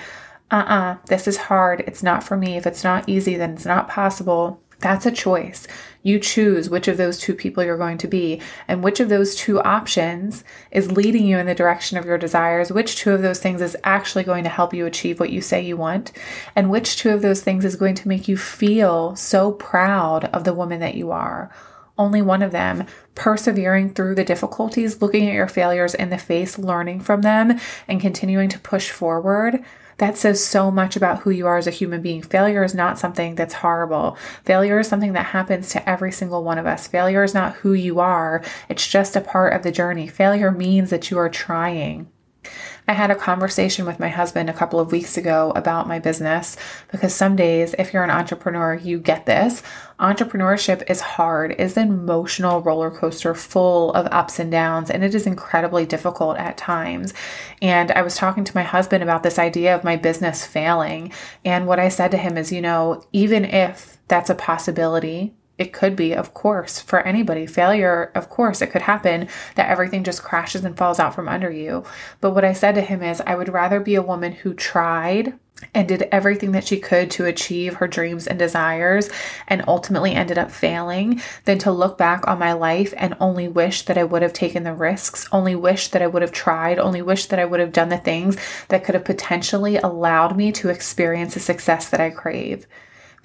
uh 0.51 0.55
uh-uh, 0.55 0.75
uh, 0.75 0.97
this 1.07 1.27
is 1.27 1.37
hard. 1.37 1.83
It's 1.87 2.03
not 2.03 2.23
for 2.23 2.37
me. 2.37 2.55
If 2.55 2.67
it's 2.67 2.83
not 2.83 3.09
easy, 3.09 3.35
then 3.35 3.53
it's 3.53 3.65
not 3.65 3.89
possible. 3.89 4.61
That's 4.79 5.05
a 5.05 5.11
choice. 5.11 5.67
You 6.05 6.19
choose 6.19 6.69
which 6.69 6.87
of 6.87 6.97
those 6.97 7.17
two 7.17 7.33
people 7.33 7.63
you're 7.63 7.79
going 7.79 7.97
to 7.97 8.07
be, 8.07 8.39
and 8.67 8.83
which 8.83 8.99
of 8.99 9.09
those 9.09 9.33
two 9.33 9.59
options 9.61 10.43
is 10.69 10.91
leading 10.91 11.25
you 11.25 11.39
in 11.39 11.47
the 11.47 11.55
direction 11.55 11.97
of 11.97 12.05
your 12.05 12.19
desires, 12.19 12.71
which 12.71 12.97
two 12.97 13.11
of 13.11 13.23
those 13.23 13.39
things 13.39 13.59
is 13.59 13.75
actually 13.83 14.23
going 14.23 14.43
to 14.43 14.49
help 14.51 14.71
you 14.71 14.85
achieve 14.85 15.19
what 15.19 15.31
you 15.31 15.41
say 15.41 15.61
you 15.61 15.75
want, 15.75 16.11
and 16.55 16.69
which 16.69 16.97
two 16.97 17.09
of 17.09 17.23
those 17.23 17.41
things 17.41 17.65
is 17.65 17.75
going 17.75 17.95
to 17.95 18.07
make 18.07 18.27
you 18.27 18.37
feel 18.37 19.15
so 19.15 19.51
proud 19.53 20.25
of 20.25 20.43
the 20.43 20.53
woman 20.53 20.79
that 20.79 20.93
you 20.93 21.09
are. 21.09 21.49
Only 21.97 22.21
one 22.21 22.43
of 22.43 22.51
them, 22.51 22.85
persevering 23.15 23.95
through 23.95 24.13
the 24.13 24.23
difficulties, 24.23 25.01
looking 25.01 25.27
at 25.27 25.33
your 25.33 25.47
failures 25.47 25.95
in 25.95 26.11
the 26.11 26.19
face, 26.19 26.59
learning 26.59 26.99
from 26.99 27.23
them, 27.23 27.59
and 27.87 27.99
continuing 27.99 28.49
to 28.49 28.59
push 28.59 28.91
forward 28.91 29.65
that 29.97 30.17
says 30.17 30.43
so 30.43 30.69
much 30.71 30.95
about 30.95 31.19
who 31.19 31.29
you 31.29 31.47
are 31.47 31.57
as 31.57 31.67
a 31.67 31.71
human 31.71 32.01
being. 32.01 32.21
Failure 32.21 32.63
is 32.63 32.75
not 32.75 32.99
something 32.99 33.35
that's 33.35 33.55
horrible. 33.55 34.17
Failure 34.43 34.79
is 34.79 34.87
something 34.87 35.13
that 35.13 35.27
happens 35.27 35.69
to 35.69 35.89
every 35.89 36.11
single 36.11 36.43
one 36.43 36.57
of 36.57 36.65
us. 36.65 36.87
Failure 36.87 37.23
is 37.23 37.33
not 37.33 37.55
who 37.57 37.73
you 37.73 37.99
are, 37.99 38.43
it's 38.69 38.87
just 38.87 39.15
a 39.15 39.21
part 39.21 39.53
of 39.53 39.63
the 39.63 39.71
journey. 39.71 40.07
Failure 40.07 40.51
means 40.51 40.89
that 40.89 41.09
you 41.09 41.17
are 41.17 41.29
trying. 41.29 42.07
I 42.87 42.93
had 42.93 43.09
a 43.09 43.15
conversation 43.15 43.85
with 43.85 43.99
my 43.99 44.09
husband 44.09 44.49
a 44.49 44.53
couple 44.53 44.79
of 44.79 44.91
weeks 44.91 45.17
ago 45.17 45.51
about 45.55 45.87
my 45.87 45.97
business 45.97 46.55
because 46.91 47.15
some 47.15 47.35
days, 47.35 47.73
if 47.79 47.93
you're 47.93 48.03
an 48.03 48.11
entrepreneur, 48.11 48.75
you 48.75 48.99
get 48.99 49.25
this. 49.25 49.63
Entrepreneurship 49.99 50.83
is 50.89 51.01
hard, 51.01 51.51
it 51.51 51.59
is 51.59 51.77
an 51.77 51.87
emotional 51.87 52.61
roller 52.61 52.91
coaster 52.91 53.33
full 53.33 53.91
of 53.93 54.07
ups 54.11 54.39
and 54.39 54.51
downs, 54.51 54.91
and 54.91 55.03
it 55.03 55.15
is 55.15 55.25
incredibly 55.25 55.85
difficult 55.85 56.37
at 56.37 56.57
times. 56.57 57.13
And 57.61 57.91
I 57.91 58.01
was 58.03 58.17
talking 58.17 58.43
to 58.43 58.55
my 58.55 58.63
husband 58.63 59.01
about 59.01 59.23
this 59.23 59.39
idea 59.39 59.73
of 59.73 59.83
my 59.83 59.95
business 59.95 60.45
failing. 60.45 61.11
And 61.43 61.65
what 61.65 61.79
I 61.79 61.89
said 61.89 62.11
to 62.11 62.17
him 62.17 62.37
is, 62.37 62.51
you 62.51 62.61
know, 62.61 63.03
even 63.13 63.45
if 63.45 63.97
that's 64.07 64.29
a 64.29 64.35
possibility, 64.35 65.33
it 65.57 65.71
could 65.71 65.95
be, 65.95 66.13
of 66.13 66.33
course, 66.33 66.79
for 66.79 66.99
anybody. 67.01 67.45
Failure, 67.45 68.11
of 68.13 68.29
course, 68.29 68.61
it 68.61 68.71
could 68.71 68.81
happen 68.81 69.27
that 69.55 69.69
everything 69.69 70.03
just 70.03 70.23
crashes 70.23 70.65
and 70.65 70.77
falls 70.77 70.99
out 70.99 71.15
from 71.15 71.29
under 71.29 71.49
you. 71.49 71.83
But 72.19 72.31
what 72.31 72.45
I 72.45 72.53
said 72.53 72.75
to 72.75 72.81
him 72.81 73.01
is, 73.01 73.21
I 73.25 73.35
would 73.35 73.49
rather 73.49 73.79
be 73.79 73.95
a 73.95 74.01
woman 74.01 74.33
who 74.33 74.53
tried 74.53 75.33
and 75.73 75.87
did 75.87 76.07
everything 76.11 76.51
that 76.51 76.67
she 76.67 76.77
could 76.77 77.09
to 77.09 77.25
achieve 77.25 77.75
her 77.75 77.87
dreams 77.87 78.27
and 78.27 78.37
desires 78.37 79.09
and 79.47 79.63
ultimately 79.67 80.13
ended 80.13 80.37
up 80.37 80.51
failing 80.51 81.21
than 81.45 81.57
to 81.59 81.71
look 81.71 81.97
back 81.97 82.27
on 82.27 82.37
my 82.37 82.51
life 82.51 82.93
and 82.97 83.15
only 83.21 83.47
wish 83.47 83.83
that 83.83 83.97
I 83.97 84.03
would 84.03 84.21
have 84.21 84.33
taken 84.33 84.63
the 84.63 84.73
risks, 84.73 85.27
only 85.31 85.55
wish 85.55 85.87
that 85.89 86.01
I 86.01 86.07
would 86.07 86.21
have 86.21 86.33
tried, 86.33 86.77
only 86.77 87.01
wish 87.01 87.27
that 87.27 87.39
I 87.39 87.45
would 87.45 87.61
have 87.61 87.71
done 87.71 87.89
the 87.89 87.97
things 87.97 88.35
that 88.67 88.83
could 88.83 88.95
have 88.95 89.05
potentially 89.05 89.77
allowed 89.77 90.35
me 90.35 90.51
to 90.53 90.69
experience 90.69 91.33
the 91.33 91.39
success 91.39 91.89
that 91.89 92.01
I 92.01 92.09
crave. 92.09 92.67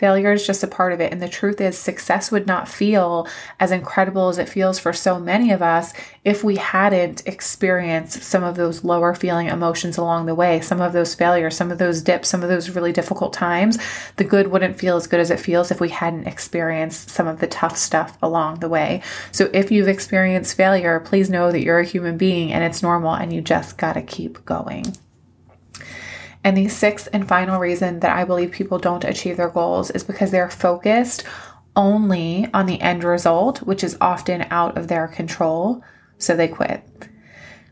Failure 0.01 0.33
is 0.33 0.47
just 0.47 0.63
a 0.63 0.67
part 0.67 0.95
of 0.95 1.01
it. 1.03 1.13
And 1.13 1.21
the 1.21 1.29
truth 1.29 1.61
is, 1.61 1.77
success 1.77 2.33
would 2.33 2.47
not 2.47 2.71
feel 2.71 3.29
as 3.59 3.71
incredible 3.71 4.31
as 4.31 4.39
it 4.39 4.49
feels 4.49 4.79
for 4.79 4.95
so 4.95 5.21
many 5.21 5.51
of 5.51 5.61
us 5.61 5.93
if 6.25 6.43
we 6.43 6.57
hadn't 6.57 7.27
experienced 7.27 8.23
some 8.23 8.43
of 8.43 8.57
those 8.57 8.83
lower 8.83 9.15
feeling 9.15 9.49
emotions 9.49 9.99
along 9.99 10.25
the 10.25 10.35
way, 10.35 10.63
some 10.63 10.81
of 10.81 10.95
those 10.95 11.15
failures, 11.15 11.55
some 11.55 11.71
of 11.71 11.77
those 11.77 12.01
dips, 12.01 12.31
some 12.31 12.43
of 12.43 12.49
those 12.49 12.71
really 12.71 12.93
difficult 12.93 13.35
times. 13.35 13.77
The 14.17 14.25
good 14.25 14.47
wouldn't 14.47 14.79
feel 14.79 14.97
as 14.97 15.07
good 15.07 15.21
as 15.21 15.31
it 15.31 15.39
feels 15.39 15.71
if 15.71 15.83
we 15.83 15.91
hadn't 15.91 16.27
experienced 16.27 17.11
some 17.11 17.27
of 17.27 17.41
the 17.41 17.47
tough 17.47 17.77
stuff 17.77 18.17
along 18.23 18.61
the 18.61 18.71
way. 18.71 19.03
So 19.33 19.51
if 19.53 19.71
you've 19.71 19.87
experienced 19.87 20.57
failure, 20.57 20.99
please 21.01 21.29
know 21.29 21.53
that 21.53 21.61
you're 21.61 21.81
a 21.81 21.85
human 21.85 22.17
being 22.17 22.55
and 22.55 22.65
it's 22.65 22.83
normal 22.83 23.13
and 23.13 23.35
you 23.35 23.43
just 23.43 23.77
got 23.77 23.93
to 23.93 24.03
keep 24.03 24.47
going. 24.47 24.97
And 26.43 26.57
the 26.57 26.69
sixth 26.69 27.09
and 27.13 27.29
final 27.29 27.61
reason 27.61 28.01
that 28.01 28.17
I 28.17 28.25
believe 28.25 28.51
people 28.51 28.79
don't 28.79 29.05
achieve 29.05 29.37
their 29.37 29.51
goals 29.51 29.91
is 29.91 30.05
because 30.05 30.31
they're 30.31 30.51
focused 30.51 31.25
only 31.77 32.49
on 32.55 32.67
the 32.67 32.81
end 32.81 33.05
result, 33.05 33.59
which 33.63 33.85
is 33.85 33.97
often 34.01 34.47
out 34.51 34.77
of 34.77 34.89
their 34.89 35.07
control. 35.07 35.83
So 36.19 36.35
they 36.35 36.49
quit. 36.49 36.83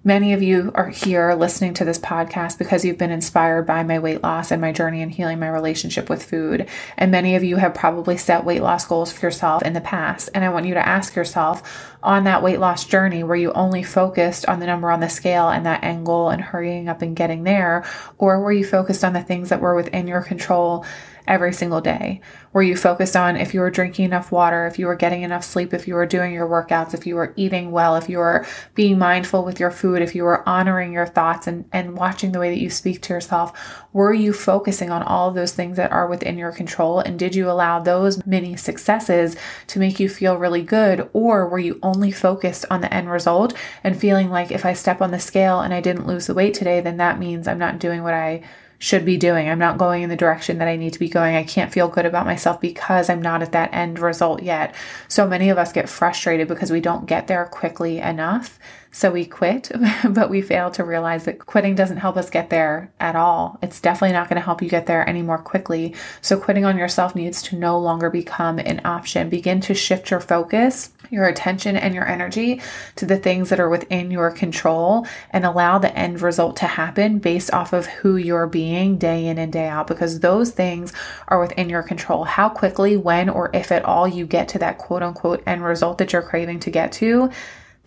Many 0.08 0.32
of 0.32 0.42
you 0.42 0.72
are 0.74 0.88
here 0.88 1.34
listening 1.34 1.74
to 1.74 1.84
this 1.84 1.98
podcast 1.98 2.56
because 2.56 2.82
you've 2.82 2.96
been 2.96 3.10
inspired 3.10 3.66
by 3.66 3.82
my 3.82 3.98
weight 3.98 4.22
loss 4.22 4.50
and 4.50 4.58
my 4.58 4.72
journey 4.72 5.02
in 5.02 5.10
healing 5.10 5.38
my 5.38 5.50
relationship 5.50 6.08
with 6.08 6.24
food. 6.24 6.66
And 6.96 7.10
many 7.10 7.36
of 7.36 7.44
you 7.44 7.56
have 7.56 7.74
probably 7.74 8.16
set 8.16 8.46
weight 8.46 8.62
loss 8.62 8.86
goals 8.86 9.12
for 9.12 9.26
yourself 9.26 9.62
in 9.62 9.74
the 9.74 9.82
past. 9.82 10.30
And 10.32 10.46
I 10.46 10.48
want 10.48 10.64
you 10.64 10.72
to 10.72 10.88
ask 10.88 11.14
yourself 11.14 11.92
on 12.02 12.24
that 12.24 12.42
weight 12.42 12.58
loss 12.58 12.86
journey, 12.86 13.22
were 13.22 13.36
you 13.36 13.52
only 13.52 13.82
focused 13.82 14.46
on 14.46 14.60
the 14.60 14.66
number 14.66 14.90
on 14.90 15.00
the 15.00 15.10
scale 15.10 15.50
and 15.50 15.66
that 15.66 15.84
end 15.84 16.06
goal 16.06 16.30
and 16.30 16.40
hurrying 16.40 16.88
up 16.88 17.02
and 17.02 17.14
getting 17.14 17.44
there? 17.44 17.84
Or 18.16 18.40
were 18.40 18.52
you 18.52 18.64
focused 18.64 19.04
on 19.04 19.12
the 19.12 19.22
things 19.22 19.50
that 19.50 19.60
were 19.60 19.74
within 19.74 20.06
your 20.06 20.22
control 20.22 20.86
every 21.28 21.52
single 21.52 21.80
day? 21.80 22.20
Were 22.52 22.62
you 22.62 22.76
focused 22.76 23.14
on 23.14 23.36
if 23.36 23.54
you 23.54 23.60
were 23.60 23.70
drinking 23.70 24.06
enough 24.06 24.32
water, 24.32 24.66
if 24.66 24.78
you 24.78 24.86
were 24.86 24.96
getting 24.96 25.22
enough 25.22 25.44
sleep, 25.44 25.72
if 25.72 25.86
you 25.86 25.94
were 25.94 26.06
doing 26.06 26.32
your 26.32 26.48
workouts, 26.48 26.94
if 26.94 27.06
you 27.06 27.14
were 27.14 27.34
eating 27.36 27.70
well, 27.70 27.94
if 27.94 28.08
you 28.08 28.18
were 28.18 28.46
being 28.74 28.98
mindful 28.98 29.44
with 29.44 29.60
your 29.60 29.70
food, 29.70 30.02
if 30.02 30.14
you 30.14 30.24
were 30.24 30.48
honoring 30.48 30.92
your 30.92 31.06
thoughts 31.06 31.46
and, 31.46 31.66
and 31.72 31.96
watching 31.96 32.32
the 32.32 32.38
way 32.38 32.50
that 32.50 32.60
you 32.60 32.70
speak 32.70 33.02
to 33.02 33.12
yourself? 33.12 33.84
Were 33.92 34.14
you 34.14 34.32
focusing 34.32 34.90
on 34.90 35.02
all 35.02 35.28
of 35.28 35.34
those 35.34 35.52
things 35.52 35.76
that 35.76 35.92
are 35.92 36.08
within 36.08 36.38
your 36.38 36.52
control? 36.52 37.00
And 37.00 37.18
did 37.18 37.34
you 37.34 37.50
allow 37.50 37.78
those 37.78 38.24
mini 38.26 38.56
successes 38.56 39.36
to 39.68 39.78
make 39.78 40.00
you 40.00 40.08
feel 40.08 40.36
really 40.36 40.62
good? 40.62 41.08
Or 41.12 41.48
were 41.48 41.58
you 41.58 41.78
only 41.82 42.10
focused 42.10 42.64
on 42.70 42.80
the 42.80 42.92
end 42.92 43.10
result 43.10 43.54
and 43.84 43.98
feeling 43.98 44.30
like 44.30 44.50
if 44.50 44.64
I 44.64 44.72
step 44.72 45.02
on 45.02 45.10
the 45.10 45.20
scale 45.20 45.60
and 45.60 45.74
I 45.74 45.80
didn't 45.80 46.06
lose 46.06 46.26
the 46.26 46.34
weight 46.34 46.54
today, 46.54 46.80
then 46.80 46.96
that 46.96 47.18
means 47.18 47.46
I'm 47.46 47.58
not 47.58 47.78
doing 47.78 48.02
what 48.02 48.14
I 48.14 48.42
should 48.78 49.04
be 49.04 49.16
doing. 49.16 49.48
I'm 49.48 49.58
not 49.58 49.78
going 49.78 50.02
in 50.02 50.10
the 50.10 50.16
direction 50.16 50.58
that 50.58 50.68
I 50.68 50.76
need 50.76 50.92
to 50.92 50.98
be 50.98 51.08
going. 51.08 51.34
I 51.34 51.42
can't 51.42 51.72
feel 51.72 51.88
good 51.88 52.06
about 52.06 52.26
myself 52.26 52.60
because 52.60 53.10
I'm 53.10 53.22
not 53.22 53.42
at 53.42 53.52
that 53.52 53.74
end 53.74 53.98
result 53.98 54.42
yet. 54.42 54.74
So 55.08 55.26
many 55.26 55.50
of 55.50 55.58
us 55.58 55.72
get 55.72 55.88
frustrated 55.88 56.46
because 56.46 56.70
we 56.70 56.80
don't 56.80 57.06
get 57.06 57.26
there 57.26 57.44
quickly 57.46 57.98
enough. 57.98 58.58
So 58.90 59.10
we 59.10 59.24
quit, 59.24 59.70
but 60.08 60.30
we 60.30 60.42
fail 60.42 60.70
to 60.72 60.84
realize 60.84 61.24
that 61.24 61.38
quitting 61.46 61.74
doesn't 61.74 61.98
help 61.98 62.16
us 62.16 62.30
get 62.30 62.50
there 62.50 62.92
at 62.98 63.16
all. 63.16 63.58
It's 63.62 63.80
definitely 63.80 64.14
not 64.14 64.28
going 64.28 64.40
to 64.40 64.44
help 64.44 64.62
you 64.62 64.68
get 64.68 64.86
there 64.86 65.08
any 65.08 65.22
more 65.22 65.38
quickly. 65.38 65.94
So 66.20 66.38
quitting 66.38 66.64
on 66.64 66.78
yourself 66.78 67.14
needs 67.14 67.42
to 67.42 67.56
no 67.56 67.78
longer 67.78 68.10
become 68.10 68.58
an 68.58 68.80
option. 68.84 69.28
Begin 69.28 69.60
to 69.62 69.74
shift 69.74 70.10
your 70.10 70.20
focus 70.20 70.90
your 71.10 71.26
attention 71.26 71.76
and 71.76 71.94
your 71.94 72.06
energy 72.06 72.60
to 72.96 73.06
the 73.06 73.16
things 73.16 73.48
that 73.48 73.60
are 73.60 73.68
within 73.68 74.10
your 74.10 74.30
control 74.30 75.06
and 75.30 75.44
allow 75.44 75.78
the 75.78 75.96
end 75.96 76.20
result 76.20 76.56
to 76.56 76.66
happen 76.66 77.18
based 77.18 77.52
off 77.52 77.72
of 77.72 77.86
who 77.86 78.16
you're 78.16 78.46
being 78.46 78.98
day 78.98 79.26
in 79.26 79.38
and 79.38 79.52
day 79.52 79.68
out 79.68 79.86
because 79.86 80.20
those 80.20 80.50
things 80.50 80.92
are 81.28 81.40
within 81.40 81.68
your 81.68 81.82
control. 81.82 82.24
How 82.24 82.48
quickly, 82.48 82.96
when, 82.96 83.28
or 83.28 83.50
if 83.54 83.72
at 83.72 83.84
all 83.84 84.06
you 84.06 84.26
get 84.26 84.48
to 84.48 84.58
that 84.58 84.78
quote 84.78 85.02
unquote 85.02 85.42
end 85.46 85.64
result 85.64 85.98
that 85.98 86.12
you're 86.12 86.22
craving 86.22 86.60
to 86.60 86.70
get 86.70 86.92
to, 86.92 87.30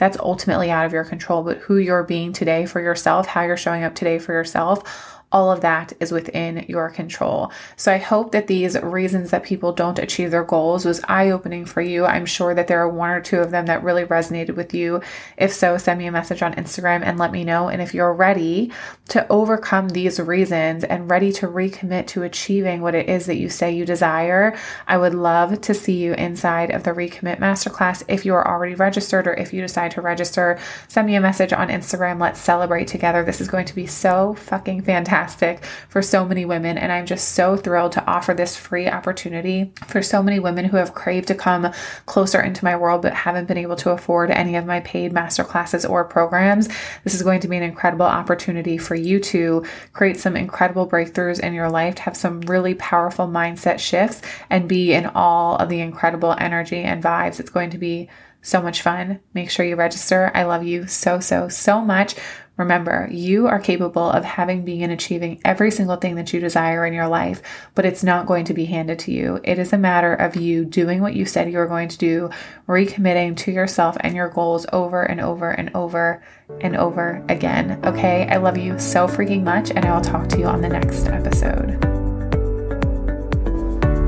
that's 0.01 0.17
ultimately 0.17 0.71
out 0.71 0.87
of 0.87 0.93
your 0.93 1.03
control. 1.03 1.43
But 1.43 1.59
who 1.59 1.77
you're 1.77 2.01
being 2.01 2.33
today 2.33 2.65
for 2.65 2.81
yourself, 2.81 3.27
how 3.27 3.43
you're 3.43 3.55
showing 3.55 3.83
up 3.83 3.93
today 3.93 4.17
for 4.17 4.33
yourself, 4.33 5.20
all 5.31 5.51
of 5.51 5.61
that 5.61 5.93
is 5.99 6.11
within 6.11 6.65
your 6.67 6.89
control. 6.89 7.51
So 7.77 7.91
I 7.91 7.97
hope 7.97 8.31
that 8.33 8.47
these 8.47 8.77
reasons 8.81 9.31
that 9.31 9.43
people 9.43 9.71
don't 9.71 9.99
achieve 9.99 10.31
their 10.31 10.43
goals 10.43 10.85
was 10.85 11.01
eye 11.07 11.29
opening 11.29 11.65
for 11.65 11.81
you. 11.81 12.05
I'm 12.05 12.25
sure 12.25 12.53
that 12.53 12.67
there 12.67 12.81
are 12.81 12.89
one 12.89 13.11
or 13.11 13.21
two 13.21 13.39
of 13.39 13.51
them 13.51 13.65
that 13.67 13.83
really 13.83 14.03
resonated 14.03 14.55
with 14.55 14.73
you. 14.73 15.01
If 15.37 15.53
so, 15.53 15.77
send 15.77 15.99
me 15.99 16.07
a 16.07 16.11
message 16.11 16.41
on 16.41 16.53
Instagram 16.55 17.01
and 17.03 17.17
let 17.17 17.31
me 17.31 17.43
know. 17.43 17.69
And 17.69 17.81
if 17.81 17.93
you're 17.93 18.13
ready 18.13 18.71
to 19.09 19.25
overcome 19.29 19.89
these 19.89 20.19
reasons 20.19 20.83
and 20.83 21.09
ready 21.09 21.31
to 21.33 21.47
recommit 21.47 22.07
to 22.07 22.23
achieving 22.23 22.81
what 22.81 22.95
it 22.95 23.07
is 23.07 23.25
that 23.27 23.37
you 23.37 23.47
say 23.47 23.71
you 23.71 23.85
desire, 23.85 24.57
I 24.87 24.97
would 24.97 25.13
love 25.13 25.61
to 25.61 25.73
see 25.73 25.97
you 25.97 26.13
inside 26.13 26.71
of 26.71 26.83
the 26.83 26.91
Recommit 26.91 27.39
Masterclass. 27.39 28.03
If 28.07 28.25
you 28.25 28.33
are 28.35 28.47
already 28.47 28.75
registered 28.75 29.27
or 29.27 29.33
if 29.33 29.53
you 29.53 29.61
decide 29.61 29.91
to 29.91 30.01
register, 30.01 30.59
send 30.89 31.07
me 31.07 31.15
a 31.15 31.21
message 31.21 31.53
on 31.53 31.69
Instagram. 31.69 32.19
Let's 32.19 32.39
celebrate 32.39 32.87
together. 32.87 33.23
This 33.23 33.39
is 33.39 33.47
going 33.47 33.65
to 33.65 33.75
be 33.75 33.87
so 33.87 34.33
fucking 34.33 34.81
fantastic 34.81 35.20
fantastic 35.21 35.63
for 35.89 36.01
so 36.01 36.25
many 36.25 36.45
women. 36.45 36.77
And 36.77 36.91
I'm 36.91 37.05
just 37.05 37.29
so 37.29 37.55
thrilled 37.55 37.91
to 37.93 38.05
offer 38.05 38.33
this 38.33 38.57
free 38.57 38.87
opportunity 38.87 39.71
for 39.87 40.01
so 40.01 40.23
many 40.23 40.39
women 40.39 40.65
who 40.65 40.77
have 40.77 40.93
craved 40.93 41.27
to 41.27 41.35
come 41.35 41.71
closer 42.05 42.41
into 42.41 42.65
my 42.65 42.75
world 42.75 43.01
but 43.01 43.13
haven't 43.13 43.47
been 43.47 43.57
able 43.57 43.75
to 43.77 43.91
afford 43.91 44.31
any 44.31 44.55
of 44.55 44.65
my 44.65 44.79
paid 44.81 45.13
masterclasses 45.13 45.87
or 45.87 46.03
programs. 46.03 46.67
This 47.03 47.13
is 47.13 47.23
going 47.23 47.41
to 47.41 47.47
be 47.47 47.57
an 47.57 47.63
incredible 47.63 48.05
opportunity 48.05 48.77
for 48.77 48.95
you 48.95 49.19
to 49.19 49.63
create 49.93 50.19
some 50.19 50.35
incredible 50.35 50.87
breakthroughs 50.87 51.39
in 51.39 51.53
your 51.53 51.69
life, 51.69 51.95
to 51.95 52.01
have 52.03 52.17
some 52.17 52.41
really 52.41 52.73
powerful 52.75 53.27
mindset 53.27 53.79
shifts, 53.79 54.21
and 54.49 54.67
be 54.67 54.93
in 54.93 55.05
all 55.05 55.55
of 55.57 55.69
the 55.69 55.81
incredible 55.81 56.35
energy 56.39 56.79
and 56.79 57.03
vibes. 57.03 57.39
It's 57.39 57.49
going 57.49 57.69
to 57.71 57.77
be 57.77 58.09
so 58.41 58.61
much 58.61 58.81
fun. 58.81 59.19
Make 59.35 59.51
sure 59.51 59.65
you 59.65 59.75
register. 59.75 60.31
I 60.33 60.43
love 60.43 60.63
you 60.63 60.87
so, 60.87 61.19
so, 61.19 61.47
so 61.47 61.79
much. 61.79 62.15
Remember, 62.61 63.09
you 63.11 63.47
are 63.47 63.59
capable 63.59 64.07
of 64.07 64.23
having, 64.23 64.63
being, 64.63 64.83
and 64.83 64.91
achieving 64.91 65.41
every 65.43 65.71
single 65.71 65.95
thing 65.95 66.13
that 66.13 66.31
you 66.31 66.39
desire 66.39 66.85
in 66.85 66.93
your 66.93 67.07
life, 67.07 67.41
but 67.73 67.85
it's 67.85 68.03
not 68.03 68.27
going 68.27 68.45
to 68.45 68.53
be 68.53 68.65
handed 68.65 68.99
to 68.99 69.11
you. 69.11 69.39
It 69.43 69.57
is 69.57 69.73
a 69.73 69.79
matter 69.79 70.13
of 70.13 70.35
you 70.35 70.63
doing 70.63 71.01
what 71.01 71.15
you 71.15 71.25
said 71.25 71.51
you 71.51 71.57
were 71.57 71.65
going 71.65 71.89
to 71.89 71.97
do, 71.97 72.29
recommitting 72.67 73.35
to 73.37 73.51
yourself 73.51 73.97
and 74.01 74.15
your 74.15 74.29
goals 74.29 74.67
over 74.71 75.01
and 75.01 75.19
over 75.19 75.49
and 75.49 75.71
over 75.73 76.23
and 76.61 76.77
over 76.77 77.25
again. 77.29 77.79
Okay, 77.83 78.27
I 78.29 78.37
love 78.37 78.59
you 78.59 78.77
so 78.77 79.07
freaking 79.07 79.41
much, 79.41 79.71
and 79.71 79.83
I 79.83 79.95
will 79.95 80.01
talk 80.01 80.27
to 80.29 80.37
you 80.37 80.45
on 80.45 80.61
the 80.61 80.69
next 80.69 81.07
episode. 81.07 81.79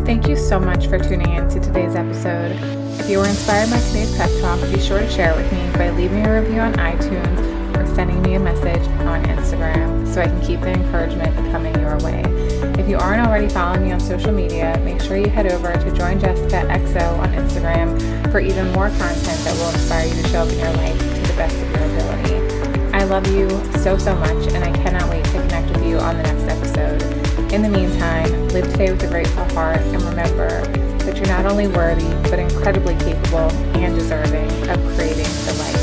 Thank 0.05 0.27
you 0.27 0.35
so 0.35 0.59
much 0.59 0.85
for 0.85 0.99
tuning 0.99 1.33
in 1.33 1.49
to 1.49 1.59
today's 1.59 1.95
episode. 1.95 2.51
If 2.99 3.09
you 3.09 3.17
were 3.17 3.27
inspired 3.27 3.71
by 3.71 3.79
today's 3.79 4.15
pep 4.15 4.29
talk, 4.41 4.61
be 4.71 4.79
sure 4.79 4.99
to 4.99 5.09
share 5.09 5.31
it 5.31 5.37
with 5.37 5.51
me 5.51 5.75
by 5.75 5.89
leaving 5.89 6.23
a 6.27 6.39
review 6.39 6.59
on 6.59 6.73
iTunes 6.73 7.52
sending 7.93 8.21
me 8.23 8.34
a 8.34 8.39
message 8.39 8.88
on 9.06 9.23
Instagram 9.25 10.12
so 10.12 10.21
I 10.21 10.25
can 10.25 10.41
keep 10.41 10.62
the 10.62 10.71
encouragement 10.71 11.36
coming 11.51 11.79
your 11.79 11.97
way. 11.99 12.23
If 12.79 12.89
you 12.89 12.97
aren't 12.97 13.25
already 13.25 13.47
following 13.47 13.84
me 13.84 13.91
on 13.91 13.99
social 13.99 14.32
media, 14.32 14.79
make 14.84 14.99
sure 15.01 15.15
you 15.15 15.29
head 15.29 15.51
over 15.51 15.71
to 15.71 15.95
Join 15.95 16.19
Jessica 16.19 16.65
XO 16.69 17.19
on 17.19 17.29
Instagram 17.34 18.32
for 18.32 18.39
even 18.39 18.71
more 18.73 18.89
content 18.89 19.39
that 19.45 19.56
will 19.58 19.69
inspire 19.69 20.08
you 20.08 20.21
to 20.21 20.27
show 20.29 20.41
up 20.41 20.49
in 20.49 20.60
your 20.60 20.73
life 20.73 20.97
to 20.97 21.21
the 21.32 21.34
best 21.38 21.56
of 21.56 21.69
your 21.69 21.84
ability. 21.84 22.93
I 22.93 23.03
love 23.03 23.27
you 23.27 23.49
so, 23.77 23.97
so 23.97 24.15
much, 24.15 24.47
and 24.53 24.63
I 24.63 24.71
cannot 24.84 25.10
wait 25.10 25.23
to 25.25 25.32
connect 25.32 25.69
with 25.69 25.86
you 25.86 25.99
on 25.99 26.17
the 26.17 26.23
next 26.23 26.43
episode. 26.43 27.53
In 27.53 27.62
the 27.62 27.69
meantime, 27.69 28.47
live 28.49 28.69
today 28.71 28.91
with 28.91 29.03
a 29.03 29.08
grateful 29.08 29.45
heart 29.53 29.82
and 29.82 30.01
remember 30.01 30.65
that 31.06 31.15
you're 31.17 31.27
not 31.27 31.45
only 31.45 31.67
worthy, 31.67 32.10
but 32.29 32.39
incredibly 32.39 32.95
capable 32.95 33.51
and 33.77 33.95
deserving 33.95 34.49
of 34.69 34.79
creating 34.95 35.29
the 35.45 35.56
life 35.60 35.73